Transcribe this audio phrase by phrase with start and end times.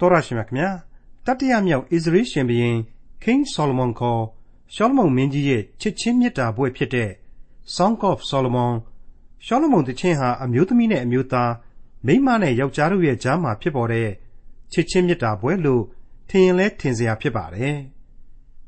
[0.00, 0.70] တော်ရရှိမြခင်ဗျာ
[1.26, 2.76] တတိယမြောက်ဣသရေလရှင်ဘုရင်
[3.22, 4.22] King Solomon ခေါ်
[4.74, 7.10] ရှောလမုန်မင်းကြီးရဲ့ချစ်ချင်းမေတ္တာဘွဲ့ဖြစ်တဲ့
[7.76, 8.72] Song of Solomon
[9.44, 11.52] ရှောလမုန်တခြင်းဟာအမျိုးသမီးနဲ့အမျိုးသား
[12.06, 14.10] မိန်းမနဲ့ယောက်ျားတို့ရဲ့ကြားမှာဖြစ်ပေါ်တဲ့
[14.72, 15.82] ချစ်ချင်းမေတ္တာဘွဲ့လို့
[16.28, 17.78] ထင်ရင်လဲထင်စရာဖြစ်ပါတယ်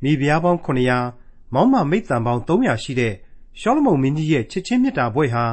[0.03, 3.15] မိဖုရားပေါင်း900မောင်းမမိတ်တန်ပေါင်း300ရှိတဲ့
[3.61, 5.45] ရှောလမုန်မင်းကြီးရဲ့ချစ်ချင်းမေတ္တာဘွဲ့ဟာ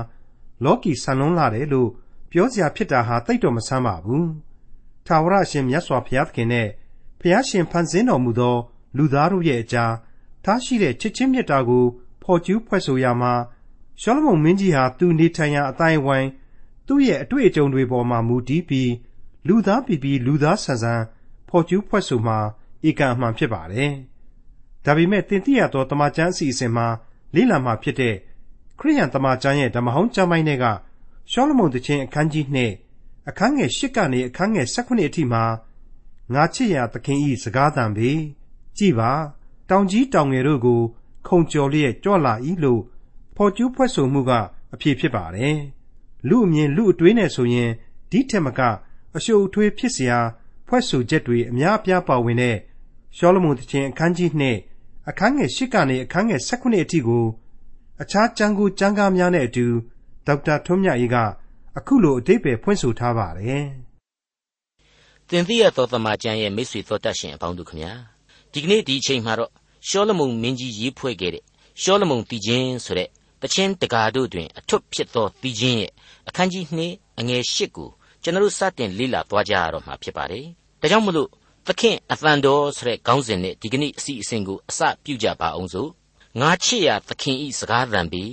[0.63, 1.89] လောကီဆန်လွန်းလာတယ်လို့
[2.31, 4.27] ပြောစရာဖြစ်တာဟာတိတ်တော်မဆန်းပါဘူး
[5.07, 6.67] ထာဝရရှင်မြတ်စွာဘုရားသခင်နဲ့
[7.19, 8.55] ဘုရားရှင်ဖန်ဆင်းတော်မူသော
[8.97, 9.93] လူသားတို့ရဲ့အကြား
[10.43, 11.85] ထားရှိတဲ့ချစ်ချင်းမေတ္တာကို
[12.23, 13.33] ဖော်ကျူးဖွဲ့ဆိုရမှာ
[14.01, 16.29] ရှောလမုန်မင်းကြီးဟာသူနေထိုင်ရာအတိုင်းဝိုင်း
[16.87, 18.91] သူ့ရဲ့အတွေ့အကြုံတွေပေါ်မှာမူတည်ပြီး
[19.47, 21.01] လူသားပြည်ပြီးလူသားဆန်ဆန်
[21.49, 22.37] ဖော်ကျူးဖွဲ့ဆိုမှာ
[22.87, 23.91] ဧကန်အမှန်ဖြစ်ပါတယ်။
[24.85, 26.87] ဒါပေမဲ့တင်တိရသောတမန်ကျမ်းအစီအစဉ်မှာ
[27.35, 28.15] လေ့လာမှာဖြစ်တဲ့
[28.79, 30.65] ခရိယန်တမန်ကျမ်းရဲ့ဓမ္မဟောင်းကျမ်းပိုင်းတွေက
[31.31, 32.86] ရှောလမုန်တခြင်းအခန်းကြီး2
[33.29, 35.43] အခန်းငယ်၈ကနေအခန်းငယ်၁၇အထိမှာ
[36.33, 38.11] ငါချစ်ရာသခင်ဤစကားသံပေ
[38.77, 39.11] ကြည်ပါ
[39.69, 40.81] တောင်ကြီးတောင်ငယ်တို့ကို
[41.27, 42.33] ခုံကျော်လျက်ကြွလာ၏
[42.63, 42.81] လို့
[43.35, 44.31] ဖော်ကျူးဖွဲ့ဆိုမှုက
[44.73, 45.57] အဖြစ်ဖြစ်ပါတယ်
[46.29, 47.71] လူအမြင်လူအတွေးနဲ့ဆိုရင်
[48.11, 48.61] ဒီထက်မက
[49.15, 50.19] အရှုပ်အထွေးဖြစ်စရာ
[50.67, 52.57] ဖွဲ့ဆိုချက်တွေအများအပြားပါဝင်တဲ့
[53.17, 54.57] ရှောလမုန်သခင်အခန်းကြီးနှစ်
[55.09, 57.25] အခန်းငယ်၈ကနေအခန်းငယ်၁၇အထိကို
[58.01, 59.65] အခြားကျမ်းကိုကျမ်းကားများနဲ့အတူ
[60.27, 61.17] ဒေါက်တာထွန်းမြတ်အေးက
[61.79, 63.65] အခုလိုအတိတ်ပဲဖွင့်ဆိုထားပါတယ်။
[65.29, 67.91] တင်သိရသောသမ္မာကျမ်းရဲ့မိတ်ဆွေသောတတ်ရှင်အပေါင်းတို့ခမညာ
[68.51, 69.51] ဒီကနေ့ဒီအချိန်မှာတော့
[69.87, 71.43] ရှောလမုန်မင်းကြီးရေးဖွဲ့ခဲ့တဲ့
[71.81, 73.09] ရှောလမုန်တည်ခြင်းဆိုတဲ့
[73.41, 75.91] တခြင်းတကာတို့တွင်အထွတ်ဖြစ်သောတည်ခြင်းရဲ့
[76.27, 77.89] အခန်းကြီး2အငယ်8ကို
[78.23, 80.45] ကျွန်တော်စတင်လေ့လာသွားကြရတော့မှာဖြစ်ပါတယ်။
[80.81, 81.29] ဒါကြောင့်မလို့
[81.67, 85.89] သခင်အသံတော်ဆိုတဲ့ခေါင်းစဉ်နဲ့ဒီကနေ့အစီအစဉ်ကိုအစပြုကြပါအောင်စို့
[86.39, 88.23] ငါချစ်ရာသခင်ဤစကားသံပေ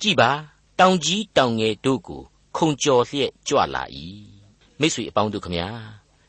[0.00, 0.30] ကြည်ပါ
[0.80, 2.22] တောင်ကြီးတောင်ငယ်တို့ကို
[2.56, 3.82] ခုံကျော်လျက်ကြွလာ၏
[4.80, 5.68] မိတ်ဆွေအပေါင်းတို့ခမညာ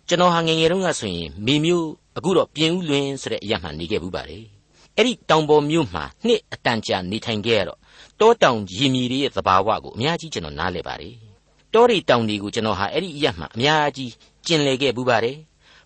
[0.07, 4.45] ကျွန်တော်ဟာငငယ်တုန်းကဆိုရင်မိမျိုးအခုတော့ပြင်ဦးလွင်ဆိုတဲ့အရာမှနေခဲ့ဘူးပါတယ်
[4.97, 7.79] အဲ့ဒီတောင်ပေါ်မြို့မှာနှစ်အတန်ကြာနေထိုင်ခဲ့ရတော့
[8.19, 11.15] တောတောင်ရေမြေတွေရဲ့သဘာဝကိုအများကြီးကျွန်တော်နားလည်ပါတယ်
[11.73, 14.11] တောတွေတောင်တွေကိုကျွန်တော်ဟာအဲ့ဒီအရာမှအများကြီး
[14.45, 15.37] ကျင်လည်ခဲ့ဘူးပါတယ်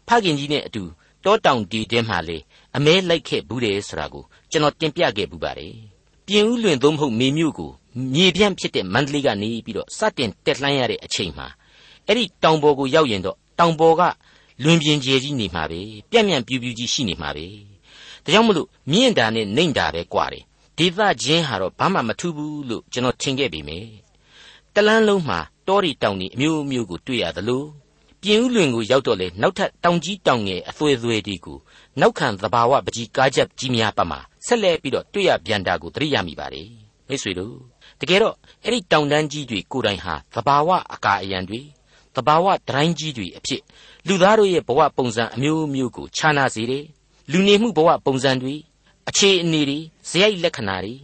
[0.08, 0.84] ဖခင်ကြီးနဲ့အတူ
[1.26, 2.38] တောတောင်ဒီတဲမှာလေ
[2.76, 5.74] အမဲလိုက်ခဲ့ဘူးတယ်ဆိုတာကိုကျွန်တော်တင်ပြခဲ့ဘူးပါတယ်
[6.28, 7.72] ပြင်ဦးလွင်သို့မဟုတ်မေမြို့ကို
[8.14, 11.48] မြေပြန့်ဖြစ်တဲ့မန္တလေးကနေပြီးတော့စတင်တက်လှမ်းရတဲ့အချိန်မှာ
[12.08, 14.02] အဲ့ဒီတောင်ပေါ်ကိုရောက်ရင်တော့တောင်ပေါ်က
[14.64, 17.46] လွင်ပြင်ကျယ်ကြီးနေမှာပဲပြန့်ပြန့်ပြူးပြူးကြီးရှိနေမှာပဲ
[18.24, 20.44] ဒါကြောင့်မလို့မြင့်တာနဲ့နှိမ့်တာပဲကွာတယ်
[20.78, 23.90] ဒေသချင်းဟာတော့ဘာမှမထူးဘူးလို့ကျွန်တော်ထင်ခဲ့ပေမယ့်
[24.74, 27.64] တလန်းလုံးမှာတောတွေတောင်တွေအမျိုးမျိုးကိုတွေ့ရသလို
[28.22, 31.58] ပြင်ဦးလွင်ကိုရောက်တော့လေနောက်ထပ်တောင်ကြီးတောင်ငယ်အသွေးသွေးတီကို
[32.00, 36.70] နောက်ခံသဘာဝပကြီးကားချက်ကြီးများပတ်မှာဆက်လက်ပြီးတော့တွေ့ရပြန်တာကိုသတိရမိပါတယ်
[37.08, 37.56] မိတ်ဆွေတို့
[38.00, 41.62] တကယ်တော့အဲ့ဒီတောင်တန်းကြီးတွေကိုယ်တိုင်ဟာသဘာဝအကာအယံတွေ
[42.16, 43.62] သဘာဝဒတိုင်းကြီးတွေအဖြစ်
[44.08, 46.86] လူသားတို့ရဲ့ဘဝပုံစံအမျိုးမျိုးကိုခြားနာစေတယ်
[47.32, 48.56] လူနေမှုဘဝပုံစံတွေ
[49.10, 49.80] အခြေအနေတွေ
[50.10, 50.96] ဇယိုက်လက္ခဏာတွေ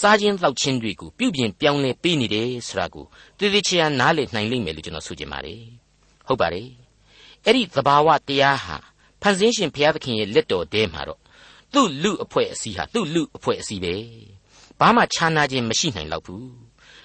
[0.00, 3.04] စားခြင်းတောက်ခြင်းတွေကိုပြုပြင်ပြောင်းလဲပေးနေတယ်ဆိုတာကို
[3.38, 5.60] သေသေးချာနားလည်နိုင်လိမ့်မယ်လို့ကျွန်တော်ဆိုချင်ပါတယ်
[6.26, 6.68] ဟုတ်ပါတယ်
[7.44, 8.76] အဲ့ဒီသဘာဝတရားဟာ
[9.22, 11.20] ဖန်ဆင်းရှင်ဘုရားသခင်ရဲ့လက်တော်ထဲမှာတော့
[11.72, 13.94] သူ့လူအဖွဲ့အစည်းဟာသူ့လူအဖွဲ့အစည်းပဲ
[14.80, 16.48] ဘာမှခြားနာခြင်းမရှိနိုင်တော့ဘူး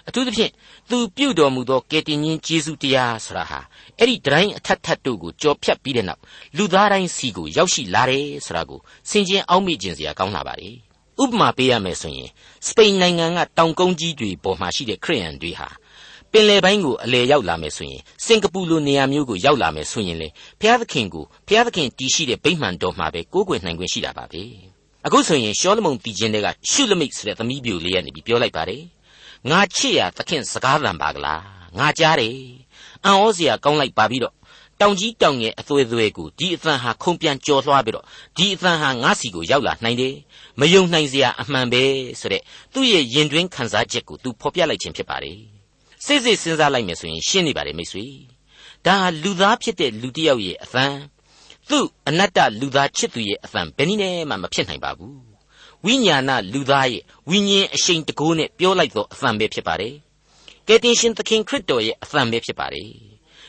[0.07, 0.51] အထူးသဖြင့်
[0.89, 3.59] သူပြုတော်မူသောကယ်တင်ရှင်ယေရှုတရားဆိုတာဟာ
[3.99, 6.21] အဲ့ဒီတိုင်းအထက်ထက်တို့ကိုကြော်ဖြတ်ပြီးတဲ့နောက်
[6.57, 10.69] လူသားတိုင်းစီကိုရောက်ရှိလာတယ်ဆိုတာကိုစင်ကျင်အောက်မေ့ခြင်းစရာကောင်းလာပါလေ
[11.21, 12.29] ဥပမာပေးရမယ်ဆိုရင်
[12.67, 15.69] စပိန်နိုင်ငံကတောင်ကုန်းကြီးတွေပေါ်မှာရှိတဲ့ခရိယန်တွေဟာ
[16.31, 20.27] ပင်လယ်ပိုင်းကိုအလဲရောက်လာမယ်ဆိုရင်စင်ကာပူလိုနေရာမျိုးကိုရောက်လာမယ်ဆိုရင်လေ
[20.59, 24.74] ဘုရားသခင်ကိုဘုရားသခင်တည်ရှိတဲ့ဗိမှန်တော်မှာပဲကိုးကွယ်နိုင်ခွင့်ရှိတာပါပဲ
[25.07, 28.83] အခုဆိုရင်ရှောလမုန်တည်ခြင်းတွေကရှုလမိတ်ဆိုတဲ့သမီးပြိုလေးကနေပြီးပြောလိုက်ပါတယ်
[29.49, 31.41] ငါချစ်ရသခင်စကားသံပါကလား
[31.79, 32.37] ငါကြားတယ်
[33.05, 34.33] အံ့ဩစရာကောင်းလိုက်ပါပြီးတော့
[34.81, 38.05] တောင်ကြီးတောင်ငယ်အသွေးသွေးကိုဒီအသံဟာခုံပြန်ကြော်လွှားပြီးတော့
[38.37, 40.15] ဒီအသံဟာငါစီကိုရောက်လာနိုင်တယ်
[40.59, 41.83] မယုံနိုင်စရာအမှန်ပဲ
[42.19, 42.41] ဆိုတဲ့
[42.73, 45.39] သူ့ရဲ့ရင်တွင်းခံစားချက်ကိုသူဖော်ပြလိုက်ခြင်းဖြစ်ပါတယ်
[46.05, 48.05] စိတ်စိတ်စဉ်းစားလိုက်မယ်ဆိုရင်ရှင်းနေပါတယ်မိတ်ဆွေ
[48.85, 50.85] ဒါဟာလူသားဖြစ်တဲ့လူတစ်ယောက်ရဲ့အသံ
[51.69, 55.17] သူ့အနတ္တလူသားချစ်သူရဲ့အသံဘယ်နည်းနဲ့မှမဖြစ်နိုင်ပါဘူး
[55.85, 59.93] ဝိညာဏလူသားရဲ့ဝိညာဉ်အရှိန်တကိုးနဲ့ပြောလိုက်သောအသံပဲဖြစ်ပါတယ်
[60.67, 62.89] ကယ်တင်ရှင်သခင်ခရစ်တော်ရဲ့အသံပဲဖြစ်ပါတယ်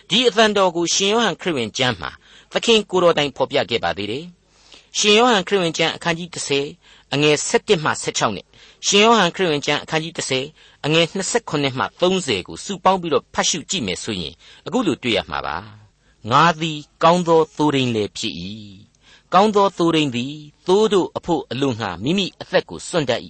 [0.08, 2.10] ဒီအသံတော်ကိုရှင်ယောဟန်ခရစ်ဝင်ကျမ်းမှာ
[2.52, 4.24] သခင်ကိုယ်တော်တိုင်ဖော်ပြခဲ့ပါသေးတယ်
[4.98, 6.28] ရှင်ယောဟန်ခရစ်ဝင်ကျမ်းအခန်းကြီး
[6.72, 8.46] 30အငယ်17မှ16နဲ့
[8.86, 10.12] ရှင်ယောဟန်ခရစ်ဝင်ကျမ်းအခန်းကြီး
[10.50, 14.34] 30အငယ်28မှ30ကိုစုပေါင်းပြီးတော့ဖတ်ရှုကြည့်မယ်ဆိုရင်
[14.66, 15.85] အခုလိုတွေ့ရမှာပါ
[16.30, 18.34] ငါသည်ကောင်းသောသိုးရင်းလည်းဖြစ်၏
[19.32, 20.34] ကောင်းသောသိုးရင်းသည်
[20.66, 23.22] သိုးတို့အဖို့အလို့ငှာမိမိအသက်ကိုစွန့်တတ်၏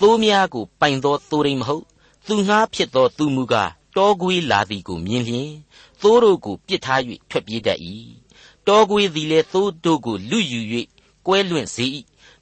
[0.00, 1.84] သိုးများကိုပိုင်သောသိုးရင်းမဟုတ်
[2.26, 5.50] သူငှားဖြစ်သောသူမူကားတောကွေးလာသည်ကိုမြင်လျင်
[6.00, 7.00] သိုးတို့ကိုပြစ်ထား၍
[7.30, 7.80] ထွက်ပြေးတတ်၏
[8.66, 10.60] တောကွေးသည်လည်းသိုးတို့ကိုလူယူ၍
[11.26, 11.86] ကွဲလွင့်စေ၏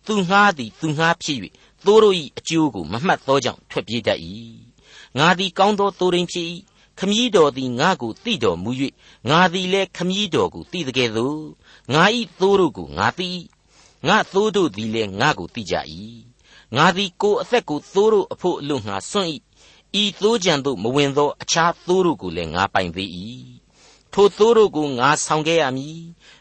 [0.06, 1.38] သူငှားသည်သူငှားဖြစ်၍
[1.84, 4.20] သိုးတို့၏အကျိုးကိုမမှတ်သောကြောင့်ထွက်ပြေးတတ်၏
[5.18, 6.48] ငါသည်ကောင်းသောသိုးရင်းဖြစ်၏
[6.98, 8.70] ခမည်းတော်သည်ငါကိုသိတော်မူ၍
[9.28, 11.40] ငါသည်လည်းခမည်းတော်ကိုသိတဲ့ကဲ့သို့
[11.94, 12.04] ငါ၏
[12.40, 13.30] သိုးတို့ကိုငါသိ
[14.08, 15.74] ငါသိုးတို့သည်လည်းငါကိုသိကြ၏
[16.76, 19.30] ငါသည်ကိုယ်အသက်ကိုသိုးတို့အဖို့အလို့ငါစွန့်၏
[20.02, 23.10] ဤသိုးကြံသို့မဝင်သောအခြားသိုးတို့ကိုလည်းငါပိုင်သေး၏
[24.12, 26.00] ထိုသိုးတို့ကိုငါဆောင်ခဲ့ရမည်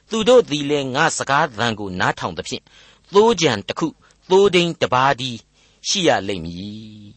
[0.09, 2.63] သူတို့သည်လည်းငါစကားသံကိုနားထောင်သဖြင့်
[3.13, 3.88] သိုးကြံတစ်ခု
[4.29, 5.31] သိုးဒိန်တစ်ပါးဒီ
[5.88, 7.07] ရှိရလိမ့်မည်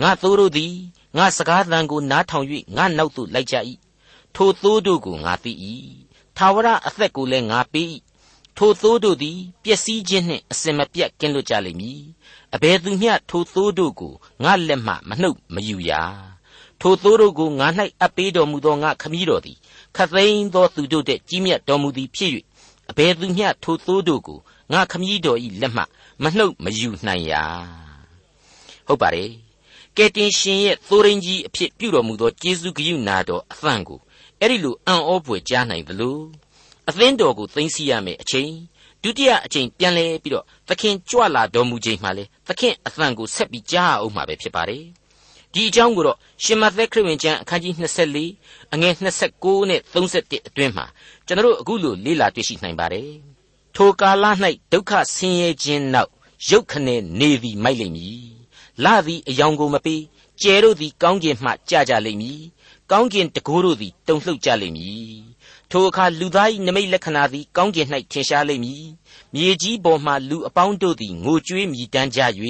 [0.00, 0.74] ငါသိုးတို့သည်
[1.16, 2.46] ငါစကားသံကိုနားထောင်၍
[2.76, 3.56] ငါနောက်သို့လိုက်ကြ၏
[4.34, 5.52] ထိုသိုးတို့ကိုငါသိ၏
[6.36, 7.88] ထာဝရအသက်ကိုလည်းငါပေး၏
[8.56, 12.00] ထိုသိုးတို့သည်ပျက်စီးခြင်းနှင့်အစင်မပြတ်ကင်းလွတ်ကြလိမ့်မည်
[12.54, 14.12] အဘယ်သူမျှထိုသိုးတို့ကို
[14.44, 15.92] ငါလက်မှမနှုတ်မယူရ
[16.80, 17.68] ထိုသိုးတို့ကိုငါ၌
[18.00, 19.58] အပ်ပေးတော်မူသောငါခမည်းတော်သည်
[19.96, 22.30] ခသိန်းသောသူတို့တဲ့ကြီးမြတ်တော်မူသည်ဖြစ်၍
[22.90, 24.38] အဘယ်သူမျှထိုသိုးတို့ကို
[24.72, 25.82] ငါခမည်းတော်၏လက်မှ
[26.22, 27.44] မနှုတ်မယူနိုင်ရာ
[28.86, 29.47] ဟုတ်ပါတယ်
[30.00, 33.98] ကယ်တင်ရှင်ရဲ့သိုးရင်းကြီးအဖြစ်ပြုတော်မူသောကျေးဇူးဂရုနာတော်အသံကို
[34.40, 36.18] အဲ့ဒီလိုအံ့ဩဖွယ်ကြားနိုင်သလို
[36.88, 38.52] အသင်းတော်ကိုသိသိရမယ်အချိန်
[39.02, 44.84] ဒုတိယအချိန်ပြန်လဲပြီးတော့သခင်ကြွလာတော်မူချိန်မှာလေသခင်အသံကိုဆက်ပြီးကြားအောင်မှာပဲဖြစ်ပါတယ်
[45.52, 47.74] ဒီအကြောင်းကိုတော့ရှင်မသက်ခရစ်ဝင်ကျမ်းအခန်းကြီး
[48.22, 48.94] 24အငယ်
[49.32, 50.86] 26နဲ့31အတွင်းမှာ
[51.26, 53.10] ကျွန်တော်တို့အခုလိုလေ့လာတွေ့ရှိနိုင်ပါတယ်
[53.76, 54.24] ထိုကာလ၌
[54.72, 56.10] ဒုက္ခဆင်းရဲခြင်းနောက်
[56.48, 58.37] ရုတ်ခနဲနေသည်မိုက်လိမ့်မည်
[58.84, 60.02] လသည်အယောင်ကိုမပေး
[60.42, 62.42] ကျဲတို့သည်ကောင်းကင်မှကြကြလိမ့်မည်
[62.90, 65.18] ကောင်းကင်တကိုးတို့သည်တုန်လှုပ်ကြလိမ့်မည်
[65.70, 68.84] ထိုအခါလူသား၏နမိတ်လက္ခဏာသည်ကောင်းကင်၌ထင်ရှားလိမ့်မည်
[69.34, 72.20] မြေကြီးပေါ်မှလူအပေါင်းတို့သည်ငိုကြွေးမြည်တမ်းကြ၍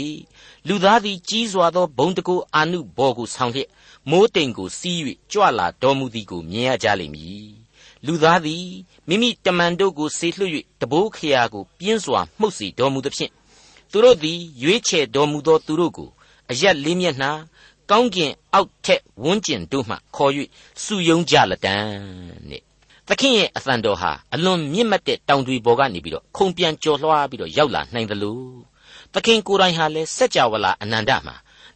[0.68, 3.68] လူသားသည်ကြီးစွာသောဘုံတကိုအာနုဘော်ကိုဆောင်လျက်
[4.10, 4.98] မိုးတိမ်ကိုစီး၍
[5.32, 7.48] ကြွလာတော်မူသည်ကိုမြင်ရကြလိမ့်မည်
[8.06, 8.66] လူသားသည်
[9.08, 13.32] မိမိတမန်တို့ကိုဆေလွှတ်၍တဘိုးခရာကိုပြင်းစွာမှုတ်စေတော်မူသဖြင့်
[13.90, 16.10] သူတို့သည်ရွေးချယ်တော်မူသောသူတို့ကို
[16.50, 17.30] အရက်လေးမျက်နှာ
[17.90, 20.32] ကောင်းကင်အောက်ထက်ဝန်းကျင်တို့မှခေါ်၍
[20.82, 21.74] စုယုံကြလတံ
[22.50, 22.62] တဲ့
[23.08, 28.40] သခင်ရဲ့အသံတော်ဟာအလွန်မြင့်မတ်တဲ့တောင်တွေပေါ်ကနေပြီးတော့ခုံပြန်ကြော်လွှားပြီးတော့ရောက်လာနိုင်သလို
[29.14, 31.34] သခင်ကိုယ်တိုင်ဟာလည်းစัจ java လာအနန္တမှာ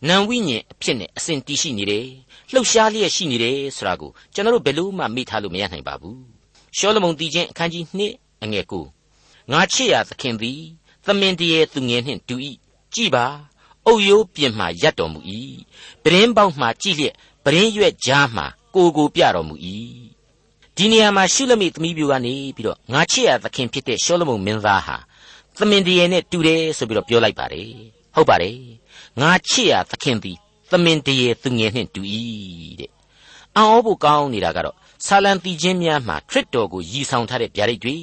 [0.09, 2.07] နံဝိညာဉ်အဖြစ်နဲ့အစဉ်တည်ရှိနေတယ်
[2.53, 6.19] လှုပ်ရှားလျက်ရှိနေတယ်ဆိုတာကိုကျွန်တော်တို့ဘယ်လို့မှမေ့ထားလို့မရနိုင်ပါဘူး
[6.77, 7.85] ရှောလမုန်တည်ခြင်းအခန်းကြီး
[8.15, 10.61] 2အငယ်9ငါချစ်ရသခင်သည်
[11.07, 12.37] သမင်တရေသူငယ်နှင့်တူ၏
[12.95, 13.27] ကြည်ပါ
[13.87, 15.21] အုတ်ရိုးပြင်မှရပ်တော်မူ၏
[16.03, 17.15] ပရင်းပေါက်မှကြည်လျက်
[17.45, 18.45] ပရင်းရွက်ကြားမှ
[18.75, 19.55] ကိုကိုပြတော်မူ၏
[20.77, 24.97] ဒီနေရာမှာရှုလမိသမီးပြူကနေပြီးတော့ငါချစ်ရသခင်ဖြစ်တဲ့ရှောလမုန်မင်းသားဟာ
[25.59, 27.71] သမင်တရေနဲ့တူတယ်ဆိုပြီးတော့ပြောလိုက်ပါတယ်
[28.15, 28.59] ဟုတ်ပါတယ်
[29.21, 30.39] ငါချစ်ရသခင်သည်
[30.71, 32.03] သမင်တရေသူငယ်နှင့်တူ၏
[32.81, 32.91] တဲ့
[33.57, 34.77] အံ့ဩဖို့ကောင်းနေတာကတော့
[35.07, 37.97] ဆာလံတီချင်းများမှာခရစ်တော်ကိုရည်ဆောင်ထားတဲ့ဗျာဒိတ်တွေ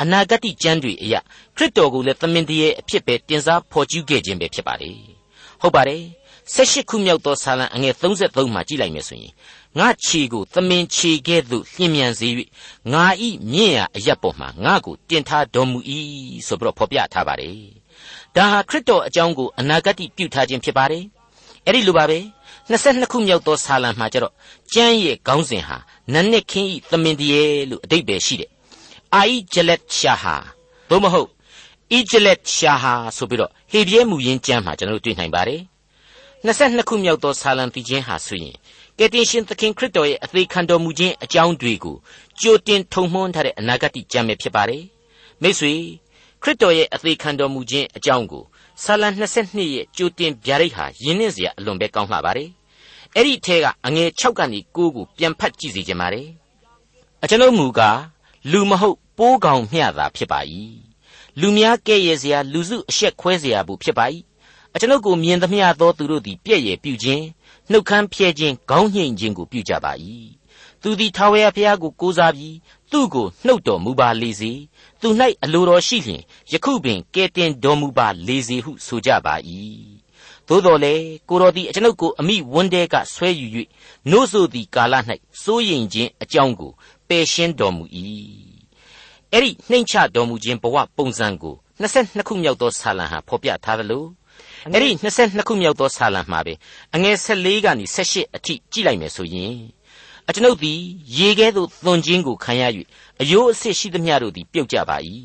[0.00, 1.14] အနာဂတ်ကျမ်းတွေအရ
[1.56, 5.15] ခရစ်တော်ကိုလည်းသမင်တရေအဖြစ်ပဲတင်စားဖော်ကျူးခဲ့ခြင်းပဲဖြစ်ပါတယ်
[5.60, 6.02] ဟုတ်ပါတယ်
[6.46, 9.32] 18ခုမြောက်သောဆာလံအငယ်33မှာကြည့်လိုက်မယ်ဆိုရင်
[9.78, 12.28] ငါခြေကိုသမင်ခြေကဲ့သို့လျင်မြန်စေ၍
[12.92, 15.78] ငါဤမြင့်ရာအရက်ပေါ်မှာငါကိုတင်ထားတော်မူ၏
[16.46, 17.58] ဆိုပြီးတော့ဖော်ပြထားပါတယ်
[18.36, 21.04] ဒါဟာခရစ်တော်အကြောင်းကိုအနာဂတ်ပြုထားခြင်းဖြစ်ပါတယ်
[21.64, 22.18] အဲ့ဒီလိုပါပဲ
[22.70, 24.34] 22ခုမြောက်သောဆာလံမှာကျတော့
[24.72, 25.76] ကျမ်းရဲ့ခေါင်းစဉ်ဟာ
[26.12, 28.50] နတ်နှစ်ခင်းဤသမင်တရေလို့အတိတ်ပဲရှိတယ်
[29.14, 30.34] အာဣဂျလက်ရှာဟာ
[30.90, 31.28] သို့မဟုတ်
[31.94, 35.60] ဣဂျလက်ရှာဟာဆိုပြီးတော့ဟေပြဲမူရင်းကျမ်းမှာကျွန်တော်တို့တွေ့နိုင်ပါတယ်
[36.46, 38.56] 22ခုမြောက်သောဆာလံတည်ခြင်းဟာဆိုရင်
[38.98, 41.96] ကယ်တင်ရှင်သခင်ခရစ်တော်ရဲ့အသေးခံတော်မူခြင်းအကြောင်းတွေကို
[42.40, 44.82] ကြိုတင်ထုံမှန်းထားတဲ့အနာဂတ်ကြံပဲဖြစ်ပါတယ်
[45.42, 45.72] မိတ်ဆွေ
[46.42, 48.44] ခရစ်တော်ရဲ့အသေးခံတော်မူခြင်းအကြောင်းကို
[48.82, 52.50] ဆာလံ22ရဲ့ကြိုတင်ဗျာဒိတ်ဟာယဉ်နှင်းစရာအလွန်ပဲကောင်းလှပါတယ်
[53.14, 56.28] အဲ့ဒီထဲကအငယ်6ကနေ9ကိုပြန်ဖတ်ကြည့်စီခြင်းပါတယ်
[57.22, 58.00] အကျွန်ုပ်မူကား
[58.50, 60.40] လူမဟုတ်ပိုးကောင်မျှတာဖြစ်ပါ၏
[61.40, 64.06] လူများကဲ့ရဲ့စရာလူစုအဆက်ခွဲစရာဘူးဖြစ်ပါ၏
[64.74, 67.24] အကျွန်ုပ်ကိုမြင်သမျှသောသူတို့သည်ပြည့်ရဲ့ပြုခြင်း
[67.70, 69.92] နှုတ်ခမ်းဖြဲခြင်းခေါင်းညှိန်ခြင်းကိုပြုကြပါ၏
[70.82, 72.56] သူသည်ထာဝရဘုရားကိုကိုးစားပြီး
[72.90, 74.52] သူ့ကိုနှုတ်တော်မူပါလေစေ
[75.00, 75.08] သူ၌
[75.44, 79.34] အလိုတော်ရှိလျင်ယခုပင်ကဲတင်တော်မူပါလေစေဟုဆိုကြပါ၏
[80.48, 80.94] သို့တော်လေ
[81.28, 83.46] ကိုတော်သည်အကျွန်ုပ်ကိုအမိဝန်းတဲကဆွဲယူ၍
[84.10, 84.94] နို့ဆိုသည်ကာလ၌
[85.42, 86.72] စိုးရင်ခြင်းအကြောင်းကို
[87.08, 87.84] ပယ်ရှင်းတော်မူ၏
[89.32, 94.04] အဲ့ဒီနှိမ့်ချတော်မူခြင်းဘဝပုံစံကို22ခုမြောက်သောဆာလံဟာဖော်ပြထားသလို
[94.72, 96.54] အဲ့ဒီ22ခုမြောက်သောဆာလံမှာပဲ
[96.94, 99.54] အငယ်14ကနေ18အထိကြည့်လိုက်မယ်ဆိုရင်
[100.28, 100.80] အကျွန်ုပ်သည်
[101.18, 102.62] ရေခဲသို့သွန်ခြင်းကိုခံရ၍
[103.20, 104.96] အယိုးအဆစ်ရှိသမျှတို့သည်ပြုတ်ကြပါ၏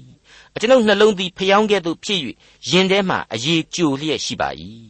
[0.55, 2.20] အကျွန်ုပ်နှလုံးသည်ဖျောင်းကဲ့သို့ဖြစ်၍
[2.72, 4.50] ရင်ထဲမှအရေကြိုလျက်ရှိပါ၏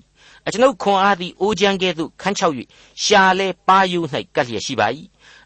[0.45, 2.55] အကျွန်ုပ်ခွန်အားသည်အိုးချမ်းကဲ့သို့ခန်းချောက်၍
[3.03, 4.87] ရှာလဲပါယိုး၌ကပ်လျက်ရှိပါ၏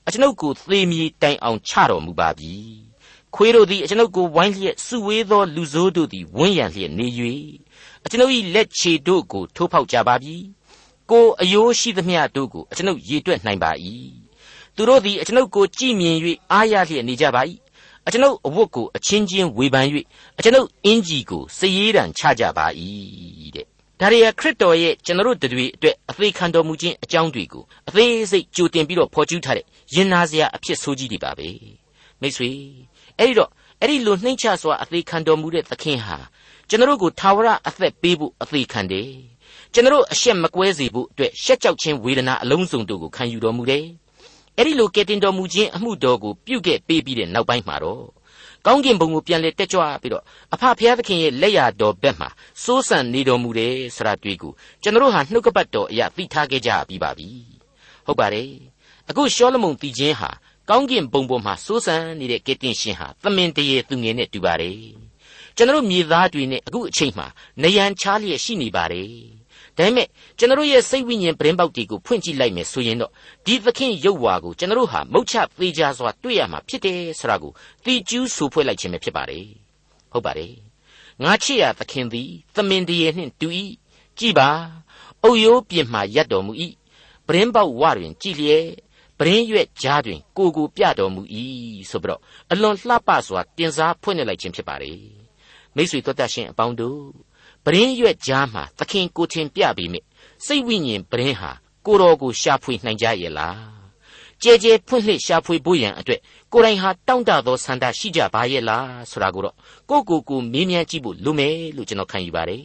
[0.06, 2.85] အကျွန်ုပ်ကိုသေမြေတိုင်အောင်ချတော်မူပါပြီ
[3.36, 7.08] ခွေးတို့သည်အကျွန်ုပ်ကိုဝိုင်းလျက်စုဝေးသောလူဆိုးတို့သည်ဝန်းရံလျက်နေ၍
[8.06, 10.36] အကျွန်ုပ်၏လက်ခြေတို့ကိုထိုးဖောက်ကြပါပြီ
[11.12, 13.72] ကိုအယိုးရှိသမျှတို့ကိုအကျွန်ုပ်ရေတွက်နိုင်ပါ၏
[14.76, 16.18] သူတို့သည်အကျွန်ုပ်ကိုကြည်မြင်၍
[16.52, 17.42] အားရလျက်နေကြပါ၏
[18.08, 19.88] အကျွန်ုပ်အဝတ်ကိုအချင်းချင်းဝေဖန်၍
[20.38, 22.66] အကျွန်ုပ်အင်ကြီးကိုစည်ရည်တံချကြပါ၏
[23.56, 23.66] တဲ့
[24.00, 29.66] ဒါရီယာခရစ်တော်ရဲ့ကျွန်တော်တို့တွေအတွက်အသေးခံတော်မူခြင်းအကြောင်းတွေကိုအသေးစိတ်ကြိုတင်ပြီးတော့ဖော်ကျူးထားတဲ့
[29.96, 31.50] ရင်နာစရာအဖြစ်ဆိုးကြီးတွေပါပဲ
[32.22, 32.50] မိတ်ဆွေ
[33.20, 36.18] အဲ့ဒီတော့အဲ့ဒီလိုနှိမ့်ချစွာအသေးခံတော်မူတဲ့သခင်ဟာ
[36.70, 39.10] ကျွန်တော်တို့ကိုထာဝရအသက်ပေးဖို့အသေးခံတယ်
[39.74, 43.86] ကျွန်တော်အရှက်မကွဲစေဖို့အတွက်ရှက်ကြောက်ခြင်းဝေဒနာအလုံးစုံတို့ကိုခံယူတော်မူတယ်
[44.58, 48.06] အဲ့ဒီလိုကယ်တင်တော်မူခြင်းအမှုတော်ကိုပြုခဲ့ပေးပြီးတဲ့နောက်ပိုင်းမှာတော့
[48.66, 52.30] ကောင်းကင်ဘုံကိုပြန်လဲတက်ကြွပြီးတော့အဖဖျားသခင်ရဲ့လက်ရာတော်ဘက်မှာ
[52.64, 57.30] စိုးစံနေတော်မူတယ်ဆိုတာတွေ့ကိုကျွန်တော်ဟာနှုတ်ကပတ်တော်အရာသိထားခဲ့ကြပြီးပါပြီ
[58.06, 58.52] ဟုတ်ပါတယ်
[59.10, 60.30] အခုရှောလမုန်တည်ခြင်းဟာ
[60.70, 64.78] ကောင်းကင်ဘုံပေါ်မှာစိုးစံနေတဲ့ကယ်တင်ရှင်ဟာသမင်တရေသူငယ်နဲ့တူပါတယ်
[65.56, 67.28] ကျွန်တော်မြေသားတွေနဲ့အခုအချိန်မှာ
[67.62, 69.10] နယံချားလျက်ရှိနေပါတယ်
[69.78, 70.08] ဒါပေမဲ့
[70.38, 73.12] ကျွန်တော်ရဲ့စိတ်ဝိညာဉ်ပရင်ပေါက်တွေကိုဖွင့်ကြည့်လိုက်မယ်ဆိုရင်တော့
[73.46, 77.52] ဒီသခင်ရုပ်ဝါကိုကျွန်တော်ဟာမုတ်ချသေးကြစွာတွေ့ရမှာဖြစ်တယ်ဆိုတာကို
[77.84, 79.46] တီကျူးဆိုဖွဲ့လိုက်ခြင်းပဲဖြစ်ပါတယ်
[80.12, 80.54] ဟုတ်ပါတယ်
[81.24, 83.48] ငါချစ်ရသခင်သည်သမင်တရေနှင့်တူ၏
[84.20, 84.50] ကြည်ပါ
[85.24, 86.54] အုတ်ရိုးပြင်မှရပ်တော်မူ၏
[87.28, 88.66] ပရင်ပေါက်ဝတွင်ကြည်လျက်
[89.20, 91.22] ပရင်းရွက်ကြားတွင် ကိုကိုပြတော်မူ၏
[91.90, 95.00] ဆိုပြီးတော့အလွန်လှပစွာတင်စားဖွင့်လိုက်ခြင်းဖြစ်ပါတယ်
[95.76, 97.00] မိတ်ဆွေတို့တတ်ရှင်အပေါင်းတို့
[97.66, 100.00] ပရင်းရွက်ကြားမှာသခင်ကိုထင်ပြပြီးမြ
[100.46, 101.52] စိတ်ဝိညာဉ်ပရင်းဟာ
[101.86, 103.76] ကိုတော်ကိုရှာဖွေနိုင်ကြရဲ့လား
[104.44, 106.20] ကြဲကြဲဖွင့်လှစ်ရှာဖွေဖို့ရန်အတွက်
[106.54, 109.56] ကိုယ်တိုင်ဟာတောင့်တသောဆန္ဒရှိကြပါရဲ့လားဆိုတာကိုတော့
[109.90, 112.64] ကိုကိုကိုမေးမြန်းကြည့်ဖို့လိုမယ်လို့ကျွန်တော်ခံယူပါတယ်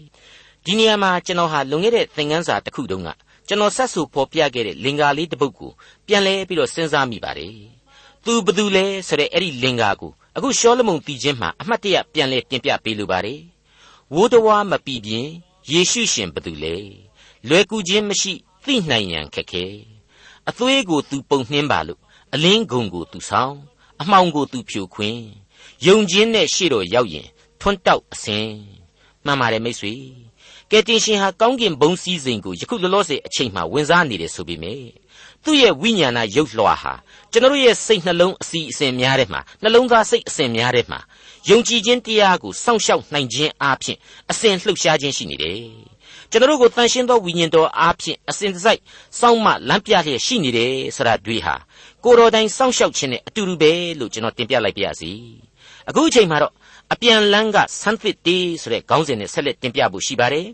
[0.65, 3.09] ဒီနေရာမှာကျွန်တော်ဟာလွန်ခဲ့တဲ့သင်ခန်းစာတစ်ခုတုန်းက
[3.51, 5.73] ကျွန်တော်ဆက်ဆူဖော်ပြခဲ့တဲ့လင်္ကာလေးတစ်ပုဒ်ကို
[6.07, 7.55] ပြန်လဲပြီးတော့စဉ်းစားမိပါတယ်
[8.25, 13.41] သူဘသူလဲဆိုတဲ့အဲ့ဒီလင်္ကာကိုအခုရှောလမုန်တည်ခြင်းမှာအမှတ်တရပြန်လဲတင်ပြပေးလိုပါတယ်
[14.15, 15.27] ဝိုးတော်မပြီပြင်
[15.71, 16.75] ယေရှုရှင်ဘသူလဲ
[17.49, 18.33] လွယ်ကူခြင်းမရှိ
[18.65, 19.65] သိနိုင်ရန်ခက်ခဲ
[20.49, 22.01] အသွေးကိုသူပုံနှင်းပါလို့
[22.35, 23.55] အလင်းဂုံကိုသူဆောင်
[24.01, 25.23] အမှောင်ကိုသူဖြိုခွင်း
[25.87, 27.29] ယုံခြင်းနဲ့ရှေ့တော်ရောက်ရင်
[27.61, 28.47] ထွန်းတောက်အစဉ်
[29.25, 29.95] မှန်ပါတယ်မိတ်ဆွေ
[30.73, 34.87] ကယ်တင်ရှင်ဟာကောင်းကင်ဘုံစည်းစိမ်ကိုယခုလောလောဆယ်အချိန်မှဝင်စားနေတယ်ဆိုပေမယ့်
[35.45, 36.95] သူ့ရဲ့ဝိညာဏရုပ်လွှာဟာ
[37.33, 40.99] ကျွန်တော်ရဲ့စိတ်နှလုံးအစီအစဉ်များတဲ့မှာနှလုံးသားစိတ်အစဉ်များတဲ့မှာ
[41.51, 43.99] ယုံကြည်ခြင်းတရားကိုစောင့်ရှောက်နိုင်ခြင်းအားဖြင့်
[44.31, 45.61] အစဉ်လှုပ်ရှားခြင်းရှိနေတယ်
[46.31, 48.81] ကျွန်တော်ကိုတန်ရှင်းသောဝိညာဉ်တော်အားဖြင့်အစဉ်တစိုက်
[49.21, 51.55] စောင့်မလမ်းပြလျက်ရှိနေတယ်ဆိုတာတွေ့ဟာ
[52.05, 55.13] ကိုတော်တိုင်စောင့်ရှောက်ခြင်းနဲ့အတူတူပဲလို့ကျွန်တော်တင်ပြလိုက်ပါရစေ
[55.89, 56.53] အခုအချိန်မှာတော့
[56.93, 60.47] အပြန်လန်းကဆန်းသစ်တေးဆိုတဲ့ခေါင်းစဉ်နဲ့ဆက်လက်တင်ပြဖို့ရှိပါတယ်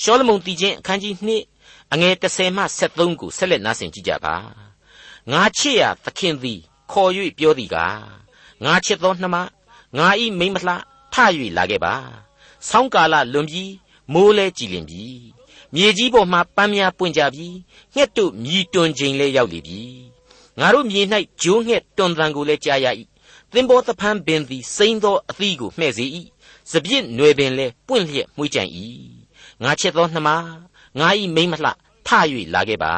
[0.00, 1.14] ရှောလမုန်တည်ခြင်းအခန်းကြီး
[1.54, 4.34] 2အငယ်30မှ73ကိုဆက်လက်နားဆင်ကြည့်ကြပါ
[5.32, 6.60] ငါချစ်ရသခင်သည်
[6.92, 7.98] ခေါ်၍ပြောသည်ကား
[8.64, 9.36] ငါချစ်သောနှမ
[9.98, 10.74] ငါဤမိမ့်မလှ
[11.12, 11.14] ထ၍
[11.56, 11.94] လာခဲ့ပါ
[12.68, 13.72] ဆောင်းကာလလွန်ပြီး
[14.12, 15.04] မိုးလဲကြည်လင်ပြီ
[15.74, 17.46] မြေကြီးပေါ်မှပန်းများပွင့်ကြပြီ
[17.94, 19.80] ငှက်တို့မြည်တွန်ချိန်လဲရောက်လေပြီ
[20.58, 21.00] ငါတို့မြေ၌
[21.42, 22.86] ဂျိုးငှက်တွန်တန်ကိုလဲကြားရ၏
[23.54, 26.06] သင်္ဘောသဖန်းပင်သည်စိမ့်သောအသီးကိုမှဲ့စေ၏
[26.70, 28.70] စပြစ်နွယ်ပင်လဲပွင့်လျက်မှုကြိုင်၏
[29.62, 30.28] ငါချစ်သောနှမ
[30.98, 31.70] ငါဤမိမ့်မလှ
[32.06, 32.08] ထ၍
[32.54, 32.94] လာခဲ့ပါ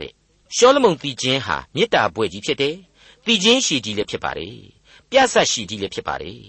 [0.00, 0.12] တဲ့
[0.56, 2.76] ရှောလမုန်တီချင်းဟာမေတ္တာပွဲကြီးဖြစ်တယ်
[3.26, 4.56] တီချင်းရှည်ကြီးလည်းဖြစ်ပါတယ်
[5.10, 6.40] ပြတ်ဆက်ရှည်ကြီးလည်းဖြစ်ပါတယ်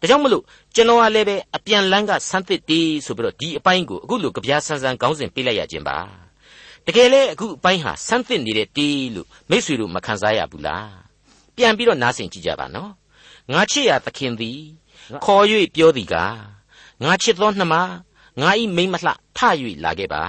[0.00, 0.44] ဒါကြောင့်မလို့
[0.74, 5.98] ကျွန်တော်ကလည်းပဲအပြန်လန်းကဆန်းသစ်တေးဆိုပြီးတော့ဒီအပိုင်းကိုအခုလိုကြပြဆန်းဆန်းခေါင်းစဉ်ပေးလိုက်ရခြင်းပါ
[6.86, 11.01] တကယ်လဲအခုအပိုင်းဟာဆန်းသစ်နေတဲ့တေးလို့မိษွေတို့မခံစားရဘူးလား
[11.56, 12.90] ပြန်ပြီးတော့နားဆင်ကြည့်ကြပါနော်
[13.52, 14.58] ငါချစ်ရသခင်သည်
[15.24, 15.44] ခေါ်၍
[15.74, 16.14] ပြောသည်က
[17.02, 17.74] ငါချစ်သောနှမ
[18.40, 19.38] ငါဤမိမ့်မလှထ၍
[19.84, 20.22] လာခဲ့ပါ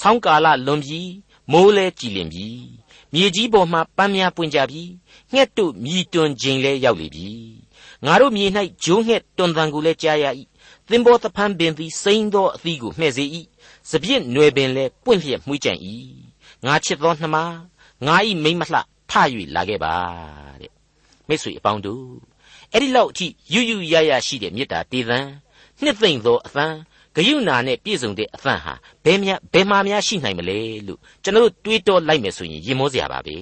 [0.00, 1.00] ဆောင်းကာလလွန်ပြီ
[1.52, 2.48] မိုးလဲကြည်လင်ပြီ
[3.12, 4.82] မြေကြီးပေါ်မှပန်းများပွင့်ကြပြီ
[5.32, 7.30] ငှက်တို့မြည်တွန်ခြင်းလဲရောက်လေပြီ
[8.04, 8.46] ငါတို့မြေ၌
[8.84, 10.24] ဂျိုးငှက်တွန်တန်ကိုလည်းကြားရ၏
[10.88, 13.24] သင်္ဘောသဖန်းပင်သည်စိမ့်သောအသီးကိုမှဲ့စေ၏
[13.90, 15.78] စပြည့်နွယ်ပင်လည်းပွင့်လျက်မှုကြံ့၏
[16.66, 17.36] ငါချစ်သောနှမ
[18.06, 19.12] ငါဤမိမ့်မလှ ထ၍
[19.56, 19.94] လာခဲ့ပါ
[20.60, 20.72] တဲ့
[21.28, 22.06] မိတ်ဆွေအပေါင်းတို့
[22.72, 25.18] အဲ့ဒီလောက်အထိယူယူရရရှိတဲ့မေတ္တာတေသံ
[25.82, 26.66] နှစ်သိမ့်သောအသံ
[27.14, 28.74] ဂယုဏနဲ့ပြည့်စုံတဲ့အသံဟာ
[29.04, 33.36] ဘယ်များဘယ်မှာများရှိနိုင်မလဲလို့ကျွန်တော်တို့တွေးတောလိုက်မယ်ဆိုရင်ရင်မောစရာပါပဲ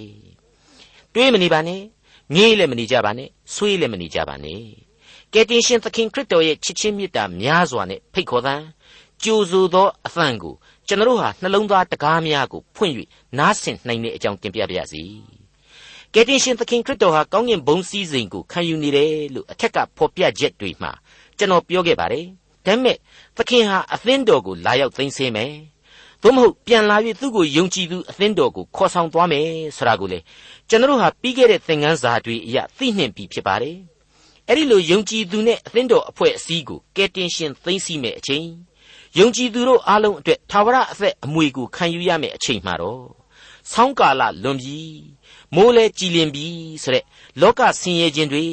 [1.13, 1.81] တွေးမနေပါနဲ့
[2.35, 4.63] ငေးလည်းမနေကြပါနဲ့ဆွေးလည်းမနေကြပါနဲ့
[5.33, 8.55] ကယ်တင်ရှင်သခင်ခရစ်တော်ရဲ့ချစ်ချင်းမေတ္တာများစွာနဲ့ဖိတ်ခေါ်သံ
[9.25, 10.55] ကြိုဆိုသောအသံကို
[10.87, 12.95] ကျွန်တော်ဟာနှလုံးသားတကားများကိုဖွင့်၍
[13.39, 15.03] နားဆင်နိုင်တဲ့အကြောင်းတင်ပြပါရစေ
[16.15, 20.93] ကယ်တင်ရှင်သခင်ခရစ်တော်ဟာကောင်းကင်ဘုံစည်းစိမ်ကိုခံယူနေတယ်လို့အထက်ကဖော်ပြချက်တွေမှာ
[21.39, 22.27] ကျွန်တော်ပြောခဲ့ပါတယ်
[22.67, 22.97] ဒါပေမဲ့
[23.37, 25.53] သခင်ဟာအသင်းတော်ကိုလာရောက်သိမ်းဆည်းမယ်
[26.23, 29.47] သို့မဟုတ်ပြန်လာ၍သူ့ကိုယုံကြည်သူအသင်းတော်ကိုခေါ်ဆောင်သွားမယ်
[29.77, 30.19] ဆိုတာကိုလေ
[30.69, 33.77] ကျွန်တော်ဟာပြီးခဲ့တဲ့သင်ခန်းစာတွေအရသိနှင့်ပြီးဖြစ်ပါတယ်
[34.49, 38.47] အဲ့ဒီလိုယုံကြည်သူနဲ့အသင်းတော်အဖွဲ့အစည်းကိုကယ်တင်ရှင်သိသိမဲ့အချိန်
[39.19, 43.05] ယုံကြည်သူတို့အားလုံးအတွက်သာဝရအသက်အမွေကိုခံယူရမယ့်အချိန်မှာတော့
[43.73, 44.79] ဆောင်းကာလလွန်ပြီ
[45.57, 46.47] မိုးလဲကြည်လင်ပြီ
[46.83, 47.05] ဆိုတဲ့
[47.41, 48.45] လောကဆင်းရဲခြင်းတွေ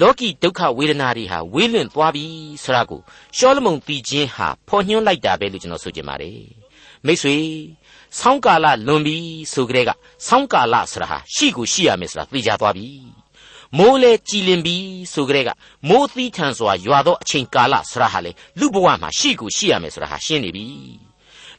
[0.00, 2.24] လောကီဒုက္ခဝေဒနာတွေဟာဝေးလွင့်သွားပြီ
[2.62, 3.00] ဆိုတာကို
[3.36, 6.40] ရှောလမုန်သိခြင်းဟာဖော်ညွှန်းလိုက်တာပဲလို့ကျွန်တော်ဆိုချင်ပါတယ်
[7.06, 7.36] မိတ်ဆွေ
[8.18, 9.16] ဆောင်းကာလလွန်ပြီ
[9.52, 9.90] ဆိုကြတဲ့က
[10.26, 12.88] ဆောင်းကာလဆိုတာဟာရှိကိုရှိရမယ်ဆိုတာသိကြသွားပြီ
[13.78, 14.76] မိုးလဲကြည်လင်ပြီ
[15.12, 15.50] ဆိုကြတဲ့က
[15.88, 21.07] မိုးသီးထန်စွာရွာသောအချိန်ကာလဆိုတာဟာလေလူဘဝမှာရှိကိုရှိရမယ်ဆိုတာဟာရှင်းနေပြီ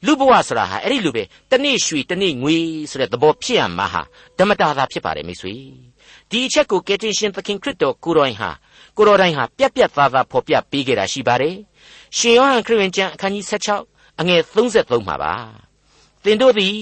[0.06, 2.58] လူဘဝဆိုတာဟာအဲ့ဒီလိုပဲတနေ့ရွှေတနေ့ငွေ
[2.92, 4.02] ဆိုတဲ့သဘောဖြစ်ရမှာဟာ
[4.38, 5.56] ဓမ္မတာသာဖြစ်ပါတယ်မိတ်ဆွေ
[6.30, 8.52] ဒီအချက်ကိုကယ်တင်ရှင်သခင်ခရစ်တော်ကိုတော်ဟာ
[8.98, 11.56] ကိုတော်တိုင်းဟာပြက်ပြက်သားသားဖော်ပြပေးခဲ့တာရှိပါတယ်
[12.18, 13.46] ရှင်ယောဟန်ခရစ်ဝင်ကျမ်းအခန်းကြီး
[13.82, 15.34] 16အငယ်33မှာပါ
[16.24, 16.78] သင်တို့သည်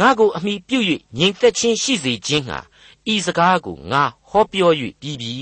[0.00, 0.86] ငါကိုအမိပြုတ်၍
[1.18, 2.58] ငြိမ်သက်ခြင်းရှိစေခြင်းဟာ
[3.12, 5.34] ဤစကားကိုငါဟောပြော၍ပြီးပြီ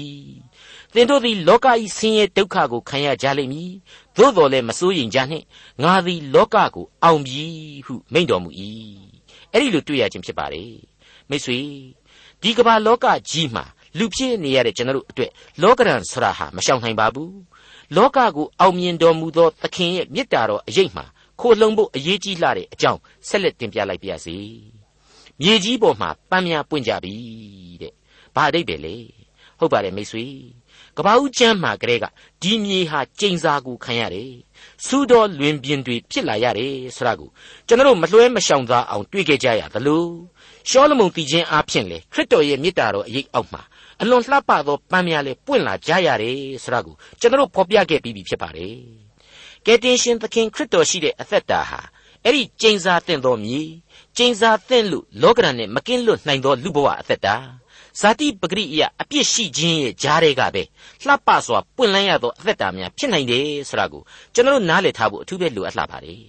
[0.94, 3.72] သင်တို့သည်လောကဤဆင်းရဲဒုက္ခကိုခံရကြလိမ့်မည်
[4.16, 5.46] သို့တော်လည်းမစိုးရိမ်ကြနှင့်
[5.82, 7.44] ငါသည်လောကကိုအောင်ပြီ
[7.86, 8.50] ဟုမိန့်တော်မူ၏
[9.52, 10.64] အဲ့ဒီလိုတွေ့ရခြင်းဖြစ်ပါလေ
[11.30, 11.58] မိတ်ဆွေ
[12.42, 13.64] ဒီကမ္ဘာလောကကြီးမှာ
[13.98, 15.30] လူဖြစ်နေရတဲ့ကျွန်တော်တို့အတွက်
[15.62, 17.36] လောကရန်ဆရာဟာမရှောင်နိုင်ပါဘူး
[17.96, 21.04] လောကကိုအောင်မြင်တော်မူသောသခင်ရဲ့မေတ္တာတော်အရေးမှာ
[21.40, 24.36] ခိုလှုံဖို့အရေးကြီးလာတဲ့အကြောင်းဆက်လက်တင်ပြလိုက်ပါရစေ
[25.40, 27.14] မြေကြီးပေါ်မှာပန်းများပွင့်ကြပြီ
[27.82, 27.92] တဲ့
[28.34, 28.94] ဘာအဓိပ္ပာယ်လဲ
[29.58, 30.24] ဟုတ်ပါတယ်မိတ်ဆွေ
[30.98, 32.04] ကပ္ပဦးကျမ်းမှာကလေးက
[32.42, 34.32] ဒီမြေဟာကျိန်စာကိုခံရတယ်
[34.86, 37.28] စူးတော်လွင်ပြင်တွေဖြစ်လာရတယ်ဆိုတာကို
[37.66, 40.04] ကျွန်တော်မလွှဲမရှောင်သာအောင်တွေးခဲ့ကြရသလို
[40.68, 43.62] ရှောလမုန်တည်ခြင်းအဖြစ်လေခရစ်တော်ရဲ့မေတ္တာတော်အရေးအောက်မှာ
[44.00, 48.76] အလွန်လှပသောပန်းများလေပွင့်လာကြရတယ်ဆိုတာကိုကျွန်တော်ဖော်ပြခဲ့ပြီးပြီဖြစ်ပါတယ်
[49.66, 51.80] ကယ်တင်ရှင်သခင်ခရစ်တော်ရှိတဲ့အသက်တာဟာ
[52.24, 53.60] အဲ့ဒီကျိန်စာတင့်တော်မြေ
[54.16, 57.36] ကျိန်စာတင့်လို့လောကရန်နဲ့မကင်းလွတ်နိုင်သောလူဘဝအသက်တာ
[58.00, 60.62] ဇာတိပဂရိယအပြစ်ရှိခြင်းရဲ့ကြားတွေကပဲ
[61.06, 64.02] လှပစွာပွင့်လန်းရသောအသက်တာများဖြစ်နိုင်တယ်ဆိုတာကို
[64.34, 66.22] ကျွန်တော်နားလည်ထားဖို့အထူးပဲလိုအပ်လာပါတယ်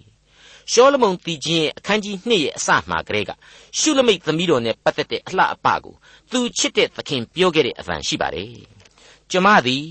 [0.72, 3.32] ရှောလမုန်တည်ခြင်းရဲ့အခန်းကြီး2ရဲ့အစမှာကလေးက
[3.80, 5.96] ရှုလမိတ်သမီးတော်နဲ့ပတ်သက်တဲ့အလှအပကို
[6.32, 8.52] သူချစ်တဲ့သခင်ပြောခဲ့တဲ့အသံရှိပါတယ်
[9.32, 9.86] ကျမသည်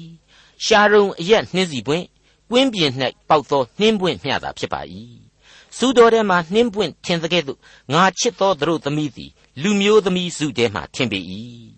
[0.64, 2.04] ရှာရုံအရက်နှင်းစီပွင့်
[2.50, 2.92] ကွင်းပြင်၌
[3.28, 4.80] ပေါက်သောနှင်းပွင့်မျှတာဖြစ်ပါ၏
[5.78, 7.58] စူတော်ထဲမှနှင်းပွင့်ထင်သကဲ့သို့
[7.92, 9.30] ငါချစ်သောသူတို့သမီးသည်
[9.62, 11.20] လူမျိုးသမီးစုထဲမှထင်ပေ၏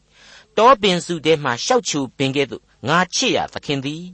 [0.57, 4.05] တောပင်စုထဲမှရှောက်ချူပင်ကဲ့သို့ငါချစ်ရသခင်သည်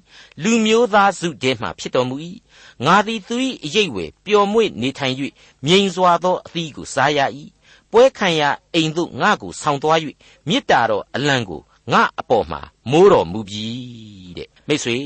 [0.42, 2.16] လူမျိုးသားစုထဲမှဖြစ်တော်မူ၏
[2.86, 5.14] ငါသည်သူ၏အရေးဝယ်ပျော်မွေ့နေထိုင်၍
[5.66, 7.20] မြိန်စွာသောအသီးကိုစားရ၏
[7.92, 8.42] ပွဲခံရ
[8.74, 9.98] အိမ်သို့ငါကိုဆောင်းသွား၍
[10.48, 11.60] မေတ္တာတော်အလံကို
[11.92, 13.64] ငါအပေါ်မှာမိုးတော်မူပြီ
[14.36, 14.98] တဲ့မိတ်ဆွေ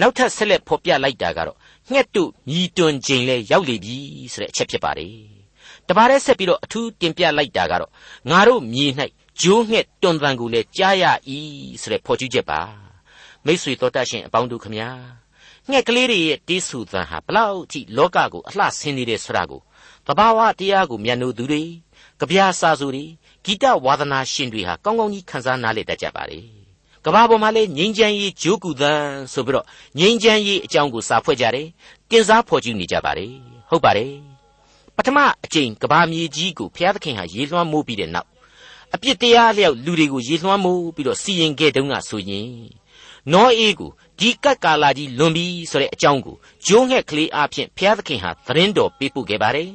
[0.00, 1.58] နောက်ထပ်ဆက်လက်ဖော်ပြလိုက်တာကတော့
[1.92, 3.96] ငှက်တို့မြည်တွန်ခြင်းလဲရောက်လေပြီ
[4.32, 5.14] ဆိုတဲ့အချက်ဖြစ်ပါတယ်
[5.88, 7.90] တပါးတဲ့ဆက်ပြီးတော့အထူးတင်ပြလိုက်တာကတော့
[8.30, 8.86] ငါတို့မြေ၌
[9.40, 11.04] ဂျိုးငှက်တွန်တန်ကိုလည်းကြားရ၏
[11.82, 12.60] ဆိုတဲ့ဖော်ကျူးချက်ပါ
[13.44, 14.90] မိษွေတော်တတ်ရှင်အပေါင်းတို့ခမညာ
[15.70, 19.60] ငှက်ကလေးတွေရဲ့တေးဆူသံဟာဘလောက်အထိလောကကိုအလှဆင်းနေတယ်ဆိုတာကို
[20.06, 21.62] တဘာဝတရားကိုမျက်နှိုးသူတွေ
[22.18, 23.04] ကြပြာစာစုတွေ
[23.44, 26.40] ဂီတဝါသနာရှင်တွေဟာကောင်းကောင်းကြီးခန်းစားနားလည်တတ်ကြပါလေ
[27.06, 29.66] ကဘာပေါ်မှာလဲငိမ့်ချမ်းရေးဂျိုးကူသန်းဆိုပြီးတော့
[29.98, 31.66] ငိမ့်ချမ်းရေးအကြောင်းကိုစာဖွဲ့ကြတယ်
[32.10, 33.32] တင်စားဖော်ကျူးနေကြပါတယ်
[33.70, 34.12] ဟုတ်ပါတယ်
[34.96, 38.28] ပထမအကြိမ်ကဘာမြေကြီးကိုဘုရားသခင်ဟာရေလွှမ်းမိုးပြီးတဲ့နောက်
[38.94, 42.48] အပြစ်တရားလျောက်လူတွေကိုရေလွှမ်းမိုးပြီးတော့စီရင်ခဲ့တုန်းကဆိုရင်
[43.32, 49.70] နောအေးကိုဒီကတ်ကာလာကြီးလွန်ပြီဆိုတဲ့အကြောင်းကိုဂျိုးငှက်ကလေးအဖြစ်ဘုရားသခင်ဟာသတင်းတော်ပေးပို့ခဲ့ပါတယ်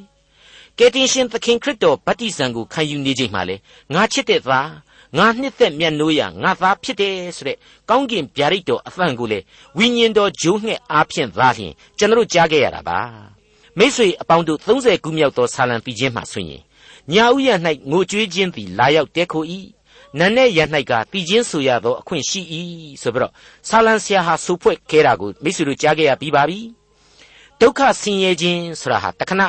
[0.78, 3.56] ကယ်တင်ရှင်သခင်ခရစ်တော်ဗတ္တိဇံကိုခံယူနေချိန်မှာလေ
[3.94, 4.68] ငါချစ်တဲ့သား
[5.16, 7.56] ငါနှစ်သက်မြတ်နိုးရငါသားဖြစ်တယ်ဆိုတဲ့
[7.90, 9.38] ကောင်းကင်ဗျာဒိတ်တော်အသံကိုလေ
[9.78, 13.00] ဝိညာဉ်တော်ဂျိုးငှက်အားဖြင့်သားလျင်ကျွန်တော်ကြားခဲ့ရတာပါ
[13.78, 16.62] မိษွေအပေါင်းတို့30ခုမြောက်သောဆာလံပြီးခြင်းမှဆိုရင်
[17.12, 17.48] ညာဥယ၌
[17.90, 19.44] ငိုကြွေးခြင်းသည်လာရောက်တဲခို၏
[20.18, 22.40] နန်းနဲ့ရ၌ကတည်ခြင်းဆိုရသောအခွင့်ရှိ၏
[23.02, 23.32] ဆိုပြီးတော့
[23.68, 26.60] ဆာလံဆရာဟာဆိုဖွဲ့ခဲတာကိုမိษွေတို့ကြားခဲ့ရပြီးပါပြီ
[27.60, 29.42] ဒုက္ခဆင်းရဲခြင်းဆိုတာဟာတခဏ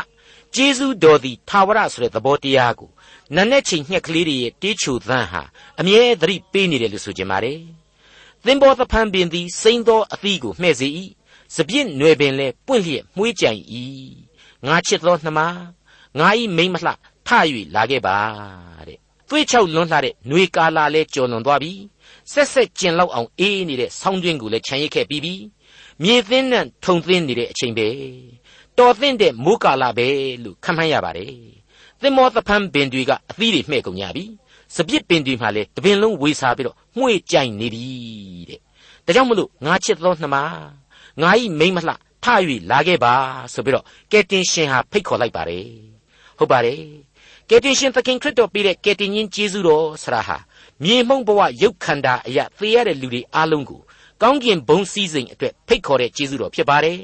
[0.55, 2.89] ကျေးဇူးတော်သည်သာဝရဆိုတဲ့သဘောတရားကို
[3.35, 5.43] နတ်နဲ့ချိန်ညှက်ကလေးတွေရဲ့တေးချိုသန်းဟာ
[5.79, 7.59] အမြဲသတိပေးနေတယ်လို့ဆိုကြပါတယ်
[8.45, 10.87] သင်္ဘောသဖန်ပင်သည်စိမ့်သောအသီးကိုမှဲ့စေ၏
[11.55, 13.59] စပြစ်နွယ်ပင်လဲပွင့်လျက်မှုေးကြိုင်၏
[14.65, 15.39] ငါချစ်သောနှမ
[16.19, 16.91] ငါဤမိမ့်မလှ
[17.27, 17.29] ထ၍
[17.75, 18.17] လာခဲ့ပါ
[18.87, 18.97] တဲ့
[19.29, 21.73] သွေးချောက်လွန်းလှတဲ့ຫນွေကာလာလဲကြော်လွန်သွားပြီ
[22.31, 25.35] ဆက်ဆက်ကျင်လောက်အောင်အေးနေတဲ့ဆောင်းတွင်းကိုလည်းခြံရိပ်ခဲ့ပြီးပြီ
[26.03, 27.87] မြေသင်းနဲ့ထုံသင်းနေတဲ့အချိန်ပဲ
[28.77, 30.07] တော်သင့်တဲ့မိုးကာလာပဲ
[30.43, 31.62] လို့ခန့်မှန်းရပါတယ်
[32.03, 34.23] သင်္မောသဖန်းပင်တွေကအသီးတွေမှဲ့ကုန်ကြပြီ
[34.75, 37.85] စပြစ်ပင်တွေမှလည်းတပင်လုံးဝေစားပြီးတော့မှုေ့ကြိုင်နေပြီ
[38.49, 38.59] တဲ့
[39.05, 40.35] ဒါကြောင့်မလို့ငါချစ်သောနှမ
[41.21, 42.25] ငါဤမိမ့်မလှထ၍
[42.71, 43.13] လာခဲ့ပါ
[43.53, 45.67] ဆိုပြီးတော့ကယ်တင်ရှင်ဟာဖိတ်ခေါ်လိုက်ပါတယ်
[46.37, 46.79] ဟုတ်ပါတယ်
[47.49, 50.37] ကယ်တင်ရှင်သခင်ခရစ်တော်ပြတဲ့ကယ်တင်ရှင်ယေရှုတော်ဆရာဟာ
[50.83, 53.81] မြေမှုန့်ဘဝရုပ်ခန္ဓာအရာသေရတဲ့လူတွေအားလုံးကို
[54.21, 56.99] ကောင်းကင်ဘုံစည်းစိမ်အတွက်ဖိတ်ခေါ်တဲ့ကျေးဇူးတော်ဖြစ်ပါတယ်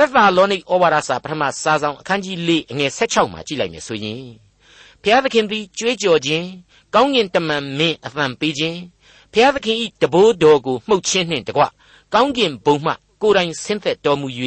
[0.00, 4.22] သက်သာလောနိဩဝါဒစာပထမစာဆောင်အခန်းကြီး၄အငယ်16မှာကြည့်လိုက်မယ်ဆိုရင်
[5.02, 6.46] ဘုရားသခင်သည်ကြွေးကြော်ခြင်း
[6.94, 8.78] ကောင်းကင်တမန်မင်းအသံပေးခြင်း
[9.32, 11.62] ဘုရားသခင်ဤတဘိုးတော်ကိုမှုတ်ခြင်းနှင့်တကွ
[12.14, 14.28] ကောင်းကင်ဘုံမှကိုယ်တိုင်ဆင်းသက်တော်မူ၍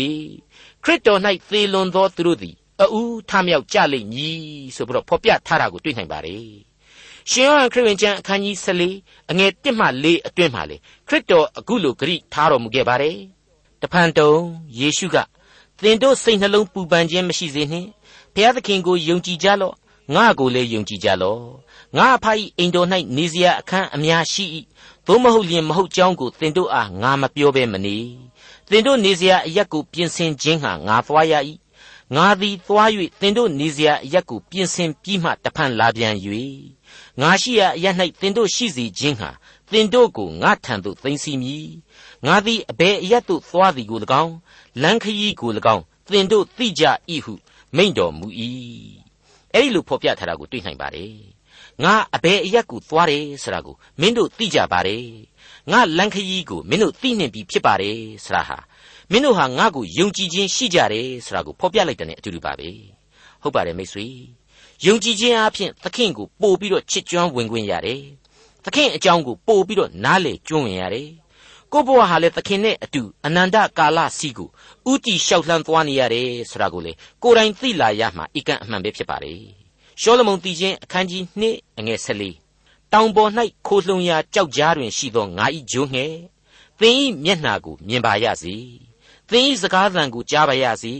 [0.83, 2.55] ခရစ်တော်၌သေလွန်သောသူတို့သည်
[2.93, 4.39] အူးထမြောက်ကြလိမ့်မည်
[4.75, 6.47] ဆိုပြီးတော့ဖော်ပြထားတာကိုတွေ့နိုင်ပါတယ်
[7.29, 13.17] ရှင်ယောဟန်ခရစ်ဝင်ကျမ်းအခန်းကြီး14အငယ်1မှ4အတွင်းမှာလေခရစ်တော်အခုလိုဂရိထားတော်မူခဲ့ပါတယ်
[13.81, 14.31] တဖန်တုံ
[14.79, 15.17] ယေရှုက
[15.83, 17.89] သင်တို့စိတ်နှလုံးပူပန်ခြင်းမရှိစေနှင့်
[18.33, 19.75] ဘုရားသခင်ကိုယုံကြည်ကြလော့
[20.15, 21.41] ငါကိုလည်းယုံကြည်ကြလော့
[21.97, 22.25] ငါအဖ၏
[22.57, 24.45] အိမ်တော်၌နေစရာအခန်းအများရှိ၏
[25.07, 27.97] သို့မဟုတ်လျင်မဟုတ်ကြောင်းကိုသင်တို့အားငါမပြောဘဲမနေ
[28.69, 31.33] သင်တို့နေစရာအရက်ကိုပြင်ဆင်ခြင်းဟာငါသွားရ၏
[32.15, 36.15] ငါသည်သွား၍သင်တို့နေစရာအရက်ကိုပြင်ဆင်ပြီးမှတဖန်လာပြန်၍
[37.21, 39.29] ငါရှိရာအရက်၌သင်တို့ရှိစေခြင်းဟာ
[39.71, 41.67] သင်တို့ကိုငါထံသို့သိမ်းစီမည်
[42.25, 44.33] ငါသည်အဘယ်အရက်သို့သွားသည်ကို၎င်း
[44.81, 46.83] လမ်းခရီးကို၎င်းသင်တို့သိကြ၏
[47.25, 47.33] ဟု
[47.75, 48.27] မိန့်တော်မူ၏
[49.53, 51.13] အဲ့ဒီလိုဖော်ပြထားတာကိုတွေ့နိုင်ပါတယ်
[51.83, 55.05] ငါအဘယ်အရက်ကိုသွားတယ်ဆိုတာကိုမင်းတို့သိကြပါတယ်
[55.71, 58.57] ငါလန်ခရီးကိုမင်းတို့သိနှင်ပြီးဖြစ်ပါတယ်ဆိုတာဟာ
[59.11, 62.69] မင်းတို့ဟာငါ့ကိုယုံကြည်ခြင်းရှိကြတယ်ဆိုတာကိုဖော်ပြလိုက်တဲ့အတူတူပါပဲ
[63.41, 64.07] ဟုတ်ပါတယ်မိတ်ဆွေ
[64.85, 68.01] ယုံကြည်ခြင်းအပြင်သခင်ကိုပို့ပြီးတော့ချစ်ကြွမ်းဝင်ခွင့်ရတယ်
[68.65, 71.09] သခင်အကြောင်းကိုပို့ပြီးတော့နားလေကျွမ်းဝင်ရတယ်
[71.71, 74.49] ကိုဘဝဟာလည်းသခင်နဲ့အတူအနန္တကာလစီကို
[74.91, 76.91] ဥတီလျှောက်လှမ်းသွားနေရတယ်ဆိုတာကိုလေ
[77.23, 79.41] ကိုယ်တိုင်သိလာရမှာအကန့်အမှန်ပဲဖြစ်ပါတယ်
[80.01, 83.31] ရှောလမုန်တည်ခြင်းအခန်းကြီး2အငယ်14တောင်ပေါ်၌
[83.67, 86.13] ခိုလှုံရာကြောက်ကြားတွင်ရှိသောငါ၏ဂျိုးငယ်
[86.79, 88.55] သင်၏မျက်နှာကိုမြင်ပါရစေ
[89.29, 90.93] သင်၏စကားသံကိုကြားပါရစေ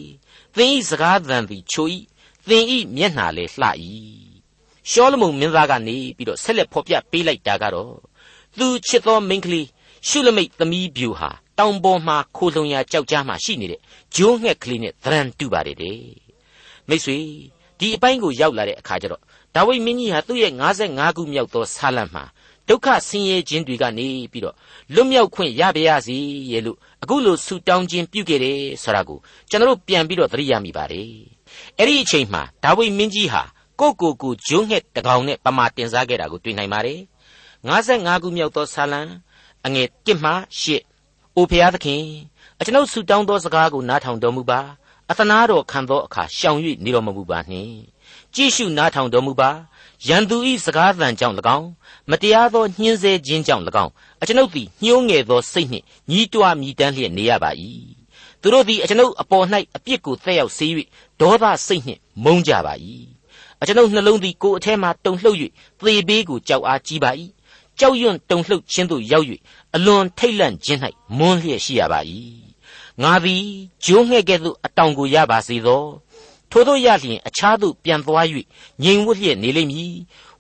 [0.56, 1.88] သင်၏စကားသံသည်ချို၏
[2.48, 2.63] သင်၏
[2.96, 3.67] မျက်နှာလည်းလှ၏
[4.89, 7.93] ရှောလမုန်မင်းသားကနေပြီးတော့ဆက်လက်ဖော်ပြပေးလိုက်တာကတော့
[8.58, 9.67] သူချစ်သောမိန်းကလေး
[10.08, 13.80] ရှုလမိတ်သမီးပြူဟာတောင်ပေါ်မှာခိုလုံရာကြောက်ကြားမှာရှိနေတဲ့
[14.16, 16.00] ဂျိုးငှက်ကလေးနဲ့သရန်တူပါတယ်တဲ့
[16.88, 17.18] မိတ်ဆွေ
[17.80, 19.22] ဒီအပိုင်းကိုရောက်လာတဲ့အခါကျတော့
[19.56, 20.54] ဒါဝိမင်းကြီးဟာသူ့ရဲ့
[20.86, 22.24] 55ခုမြောက်သောဆာလံမှာ
[22.68, 24.56] ဒုက္ခဆင်းရဲခြင်းတွေကနေပြီးတော့
[24.94, 26.18] လွတ်မြောက်ခွင့်ရပါရစေ
[26.52, 31.10] ရဲ့လို့အခုလိုဆူတောင်းခြင်းပြုခဲ့တယ်ဆိုတာကိုကျွန်တော်တို့ပြန်ပြီးတော့သတိရမိပါတယ်
[31.78, 33.44] အဲ့ဒီအချိန်မှာဒါဝိမင်းကြီးဟာ
[33.80, 37.00] ကိုကိုကိုဂျုံးငှက်တကောင်နဲ့ပမာတင်စားခဲ့တာကိုတွေ့နိုင်ပါတယ်
[37.70, 39.02] 55ခုမြောက်သောဆာလံ
[39.65, 40.32] အငယ်1မှ
[40.84, 42.04] 8အိုဖျားသခင်
[42.60, 44.60] အကျွန်ုပ်ဆူတောင်းသောစကားကိုနားထောင်တော်မူပါ
[45.10, 47.76] အသနာတော်ခံသောအခါရှောင်၍နေတော်မမူပါနှင့်
[48.34, 49.49] ကြည့်ရှုနားထောင်တော်မူပါ
[50.08, 51.67] ရန်သူ၏စကားသံကြောင့်၎င်း
[52.10, 57.52] မတရားသောညှင်းဆဲခြင်းကြောင့်၎င်းအကျွန်ုပ်သည်ညှိုးငယ်သောစိတ်နှင့်ညီးတွားမြည်တမ်းလျက်နေရပါ၏
[58.41, 59.45] သူတို့သည်အကျွန်ုပ်အပေါ်၌
[59.76, 60.67] အပြစ်ကိုသက်ရောက်စေ၍
[61.21, 62.73] ဒေါသစိတ်နှင့်မုန်းကြပါ၏
[63.62, 65.38] အကျွန်ုပ်နှလုံးသည်ကိုယ်အထဲမှတုန်လှုပ်၍
[65.80, 67.12] သေဘေးကိုကြောက်အားကြီးပါ၏
[67.79, 69.25] ကြောက်ရွံ့တုန်လှုပ်ခြင်းသို့ရောက်၍
[69.75, 70.79] အလွန်ထိတ်လန့်ခြင်း၌
[71.17, 71.99] မွန်းလျက်ရှိရပါ၏
[73.01, 73.45] ငါသည်
[73.83, 75.83] ဂျိုးငှဲ့ကဲ့သို့အတောင်ကိုရပါစေသော
[76.51, 78.25] ထို့သောရလျင်အခြားသို့ပြန်သွား၍
[78.83, 79.93] ငြိမ်ဝတ်လျက်နေလိမ့်မည်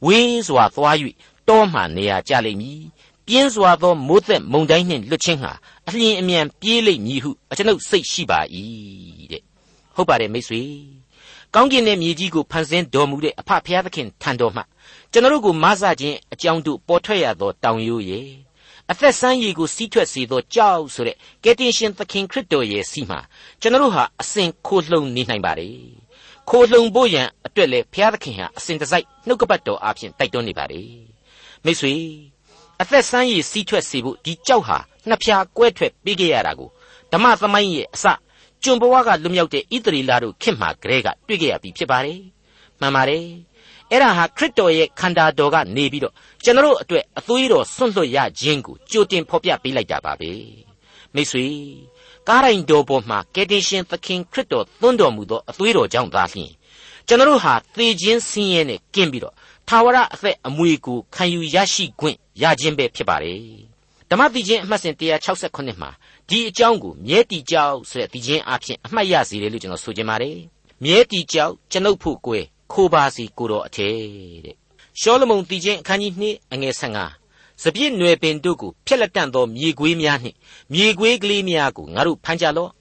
[0.05, 0.95] ဝေးစွာသွား၍
[1.47, 2.81] တောမှနေရာကျလိမ့်မည်
[3.27, 5.51] ပြင်းစွာသောမိုးသက်မုန်တိုင်းနှင့်လွတ်ခြင်းဟာ
[5.87, 8.39] အလျင်အမြန်ပြေးလိမ့်မည်ဟုအကျွန်ုပ်စိတ်ရှိပါ၏
[9.31, 9.41] တဲ့
[9.95, 10.61] ဟုတ်ပါတယ်မိတ်ဆွေ
[11.53, 14.61] ကောင်းကင်နဲ့မြေကြီးကိုဖန်ဆင်းတော်မူတဲ့အဖဖျားသခင်ထံတော်မှ
[15.15, 18.27] ကျွန်တော်တို့ကိုမဆခြင်းအကြောင်းတို့ပေါ်ထွက်ရသောတောင်ရိုးရဲ့
[18.91, 23.19] အသက်ဆန်းရည်ကိုစီးထွက်စေသောကြောက်ဆိုတဲ့ကယ်တင်ရှင်သခင်ခရစ်တော်ရဲ့စီမှာ
[23.61, 25.75] ကျွန်တော်တို့ဟာအစဉ်ခိုလှုံနေနိုင်ပါတယ်
[26.49, 30.89] ခိုလှုံဖို့ရန်အတွက်လေဘုရားသခင်ဟာအစဉ်တစိုက်နှုတ်ကပတ်တော်အားဖြင့်တိုက်တွန်းနေပါတယ်
[31.65, 31.93] မိတ်ဆွေ
[32.81, 36.69] အသက်ဆန်းရည်စီးထွက်စေဖို့ဒီကြောက်ဟာနှစ်ဖြာကွဲထွက်ပေးခဲ့ရတာကို
[37.11, 38.05] ဓမ္မသမိုင်းရဲ့အစ
[38.63, 42.19] ကျွန်ဘဝကလွတ်မြောက်တဲ့ဣသရေလတို့ခင်မှာကလေးကတွေ့ကြရပြီဖြစ်ပါတယ်
[42.79, 43.25] မှန်ပါတယ်
[43.93, 50.31] အဲ့ဒါဟာခရစ်တော်ရဲ့ခန္ဓာတော်ကနေပြီးတော့ကျွန်တော်တို့အတွက်အသွေးတော်ဆွန့်လွတ်ရခြင်းကိုကြိုတင်ဖော်ပြပေးလိုက်တာပါပဲ
[51.13, 51.45] မိတ်ဆွေ
[52.27, 56.51] ကားရိုင်တော်ပေါ်မှာကယ်တင်ရှင်သခင်ခရစ်တော်သွန်းတော်မူသောအသွေးတော်ကြောင့်သာလျှင်
[57.07, 59.33] ကျွန်တော်တို့ဟာသေခြင်းဆင်းရဲနဲ့ကင်းပြီးတော့
[59.67, 63.39] ထာဝရအသက်အမွေကိုခံယူရရှိခွင့်ရခြင်းပဲဖြစ်ပါတယ်
[64.09, 65.89] ဓမ္မတိချင်းအမှတ်စဉ်168မှာ
[66.29, 70.37] ဒီအကြောင်းကိုမြဲတီကြောက်ဆိုတဲ့ဒီချင်းအဖြစ်အမှတ်ရစေတယ်လို့ကျွန်တော်ဆိုချင်ပါတယ်
[70.83, 73.97] မြဲတီကြောက်ကျွန်ုပ်ဖို့ကိုယ် ခိုးပါစီကိုတော်အထည်
[74.45, 74.55] တဲ့
[74.99, 80.37] ရှောလမုန်တည်ခြင်းအခန်းကြီး2အငယ်15စပြည့်နွယ်ပင်တို့ကိုဖျက်လက်တန့်သောမြေခွေးများနှင့်
[80.73, 82.71] မြေခွေးကလေးများကိုငါတို့ဖမ်းကြလော့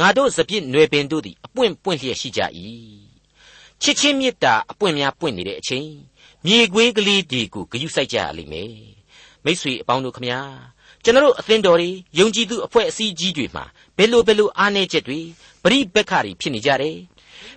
[0.00, 2.40] ငါတို့စပြည့်နွယ်ပင်တို့သည်အပွင့်ပွင့်လျက်ရှိကြ၏
[3.82, 5.88] ချစ်ချင်းမေတ္တာအပွင့်များပွင့်နေတဲ့အချိန်
[6.46, 8.72] မြေခွေးကလေးတွေကိုဂယုစိုက်ကြရလိမ့်မယ်
[9.44, 10.40] မိษွေအပေါင်းတို့ခမညာ
[11.04, 13.64] ကျွန်တော်အသင်းတော်တွေယုံကြည်သူအဖွဲ့အစည်းကြီးတွေမှာ
[13.96, 15.20] ဘယ်လိုဘယ်လိုအားနည်းချက်တွေ
[15.62, 16.96] ပရိပက္ခတွေဖြစ်နေကြတယ်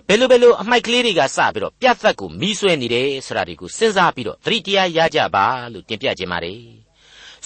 [0.08, 6.60] ဘယ်လိုဘယ်လိုအမိုက်ကလေးတွေကစပြီးတော့ပြတ်သက်ကိုမီးဆွဲနေတယ်ဆိုတာတွေကိုစဉ်းစားပြီးတော့သတိတရားရကြပါလို့တင်ပြခြင်းပါတယ်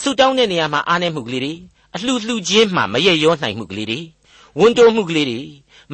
[0.00, 1.54] ဆူတောင်းတဲ့နေရာမှာအားနည်းမှုကလေးတွေ
[1.94, 4.00] အလှလှချင်းမှမရရောနိုင်မှုကလေးတွေ
[4.58, 5.40] ဝန်တိုးမှုကလေးတွေ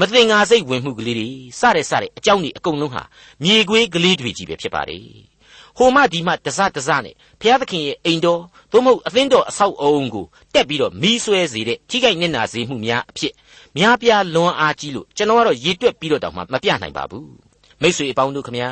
[0.01, 1.29] မသင်္ကာစိတ်ဝင်မှုကလေးတွေ
[1.61, 3.03] စတဲ့စတဲ့အကြောင်းတွေအကုန်လုံးဟာ
[3.43, 5.03] မြေခွေးကလေးတွေကြီးပဲဖြစ်ပါတယ်
[5.79, 13.33] ဟိုမှဒီမှတစတစနဲ့ဘုရားသခင်ရဲ့အိမ်တော်သို့မဟုတ်အသင်းတော်အဆောက်အအုံကိုတက်ပြီးတော့မီးဆွဲစေတဲ့ထိခိုက်နစ်နာစေမှုများအဖြစ်
[13.79, 17.31] များပြားလွန်အားကြီးလို့ကျွန်တော်ကတော့ရေတွက်ပြီးတော့တောင်မှမပြနိုင်ပါဘူး
[17.83, 18.71] မိတ်ဆွေအပေါင်းတို့ခမညာ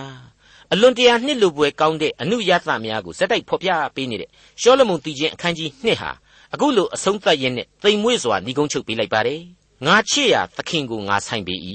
[0.73, 6.11] အလွန်တရာနှစ်လိုပွဲကောင်းတဲ့အနုယသများကိုစက်တိုက်ဖော်ပြပေးနေတဲ့ရှောလမုန်တည်ခြင်းအခန်းကြီး2ဟာ
[6.55, 9.41] အခုလိုအဆုံးသတ်ရင်းနဲ့တိမ်မွေ့စွာညီကုန်းချုပ်ပေးလိုက်ပါတယ်
[9.87, 11.55] ငါချစ်ရာသခင်ကိုငါဆိုင်ပေ၏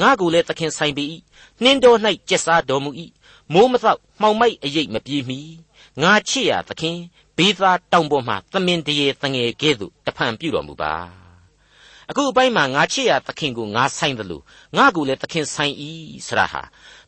[0.00, 1.04] ငါကိုလည်းသခင်ဆိုင်ပေ၏
[1.62, 1.98] နှင်းတော်၌
[2.28, 2.90] ကျက်စားတော်မူ၏
[3.52, 5.40] မိုးမသောမှောင်မိုက်အရေးမပြေးမီ
[6.02, 6.96] ငါချစ်ရာသခင်
[7.36, 11.23] ဘေးသားတောင်ပေါ်မှသမင်တရေတငယ်ကဲ့သို့တဖန်ပြုတော်မူပါ
[12.10, 14.42] အခုအပိုင်းမှာငါချစ်ရာသခင်ကိုငါဆိုင်တယ်လို့
[14.76, 15.74] ငါကိုလည်းသခင်ဆိုင်၏
[16.26, 16.62] ဆရာဟာ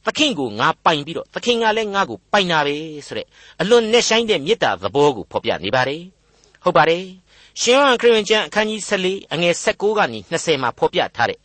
[0.06, 3.26] သခင်ကိုငါပိုင်ပြီးတော့သခင်ကလည်းငါကိုပိုင်တာပဲဆိုတဲ့
[3.60, 6.02] အလွန်နဲ့ဆိုင်တဲ့မေတ္တာသဘောကိုဖော်ပြနေပါတယ်
[6.64, 7.04] ဟုတ်ပါတယ်
[7.60, 11.38] ရှင်ယောဟန်ခရစ်ဝင်ကျမ်းအခန်းကြီး14အငယ်16ကနေ20မှာဖော်ပြထားတဲ့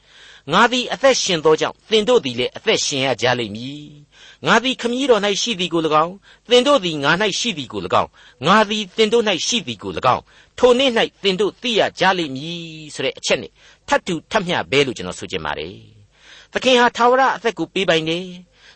[0.53, 3.89] ငါသည်အသက်ရှင်သောကြောင့်သင်တို့သည်လည်းအသက်ရှင်ရကြလိမ့်မည်
[4.47, 6.13] ငါသည်ခမည်းတော်၌ရှိသည်ကို၎င်း
[6.49, 8.10] သင်တို့သည်ငါ၌ရှိသည်ကို၎င်း
[8.45, 10.23] ငါသည်သင်တို့၌ရှိသည်ကို၎င်း
[10.58, 10.91] ထိုနေ့၌
[11.23, 12.62] သင်တို့သိရကြလိမ့်မည်
[12.95, 13.51] ဆိုတဲ့အချက်နဲ့
[13.88, 15.75] ထပ်တူထပ်မျှပဲလို့ကျွန်တော်ဆိုချင်ပါတယ်
[16.54, 18.25] သခင်ဟာသာဝရအသက်ကိုပေးပိုင်တယ်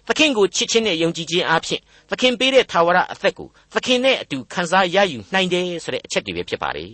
[0.07, 6.93] သခင်ကိုချစ်ခြင်းနဲ့ယုံကြည်ခြင်းအပြင်သခင်ပေးတဲ့သာဝရအသက်ကိုသခင်နဲ့အတူခံစားရယူနိုင်တယ်ဆိုတဲ့အချက်တွေပဲဖြစ်ပါတယ်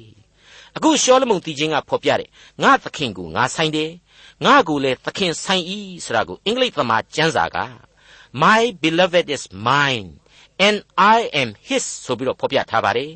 [0.76, 2.30] အခုရှောလမုန်တီချင်းကဖော်ပြတယ်
[2.64, 3.92] ငါသခင်ကိုငါဆိုင်တယ်
[4.46, 5.64] ငါကိုလည်းသခင်ဆိုင်၏
[6.06, 7.58] ဆိုတာကိုအင်္ဂလိပ်သမားကျမ်းစာက
[8.34, 10.10] my beloved is mine
[10.66, 13.12] and I am his ဆိုပြီးတော့ဖော်ပြထားပါတယ်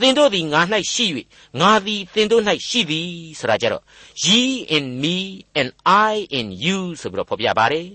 [0.00, 0.60] သင်တို့သည်ငါ၌
[0.92, 1.06] ရှိ၍
[1.60, 3.82] ငါသည်သင်တို့၌ရှိသည်ဆိုတာကြတော့
[4.24, 4.40] ye
[4.76, 5.16] in me
[5.60, 5.70] and
[6.10, 7.86] I in you ဆိုပြီးတော့ဖော်ပြပါတယ်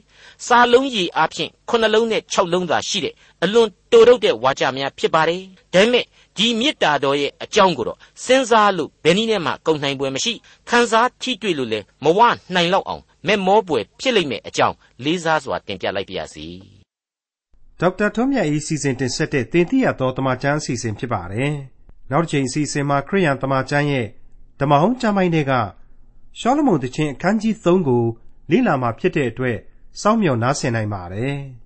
[0.45, 5.41] စာလုံးကြီးအဖြစ်ခုနှလုံးနဲ့၆လုံးသာရှိတဲ့အလွန်တိုတုတ်တဲ့ဝါကြများဖြစ်ပါတယ်
[5.73, 6.05] ဒါပေမဲ့
[6.37, 10.33] ဒီမေတ္တာတော်ရဲ့အကြောင်းကိုတော့စဉ်းစားလို့ဘယ်နည်းနဲ့မှကုန်နိုင်ပွဲမရှိ
[10.69, 12.19] ခံစားထိတွေ့လို့လည်းမဝ
[12.55, 16.47] နိုင်လောက်အောင် မဲ့မောပွေဖြစ်လိမ့်မယ်အကြောင်းလေးစားစွာတင်ပြလိုက်ပါရစေ
[17.79, 21.53] ဒေါက်တာထွန်းမြတ်၏စီစဉ်တင်ဆက်တဲ့တင်ပြရသောတမချန်းအစီအစဉ်ဖြစ်ပါတယ်
[22.11, 24.07] နောက်တစ်ချိန်အစီအစဉ်မှာခရိယန်တမချန်းရဲ့
[24.59, 25.53] ဓမ္မဟောင်းကျမ်းပိုင်းတွေက
[26.39, 28.03] ရှောလမုန်တခြင်းအခန်းကြီး3ကို
[28.51, 29.57] လေ့လာမှာဖြစ်တဲ့အတွက်
[30.01, 31.37] စောင့်မျှော်နားဆင်နိုင်ပါတယ်။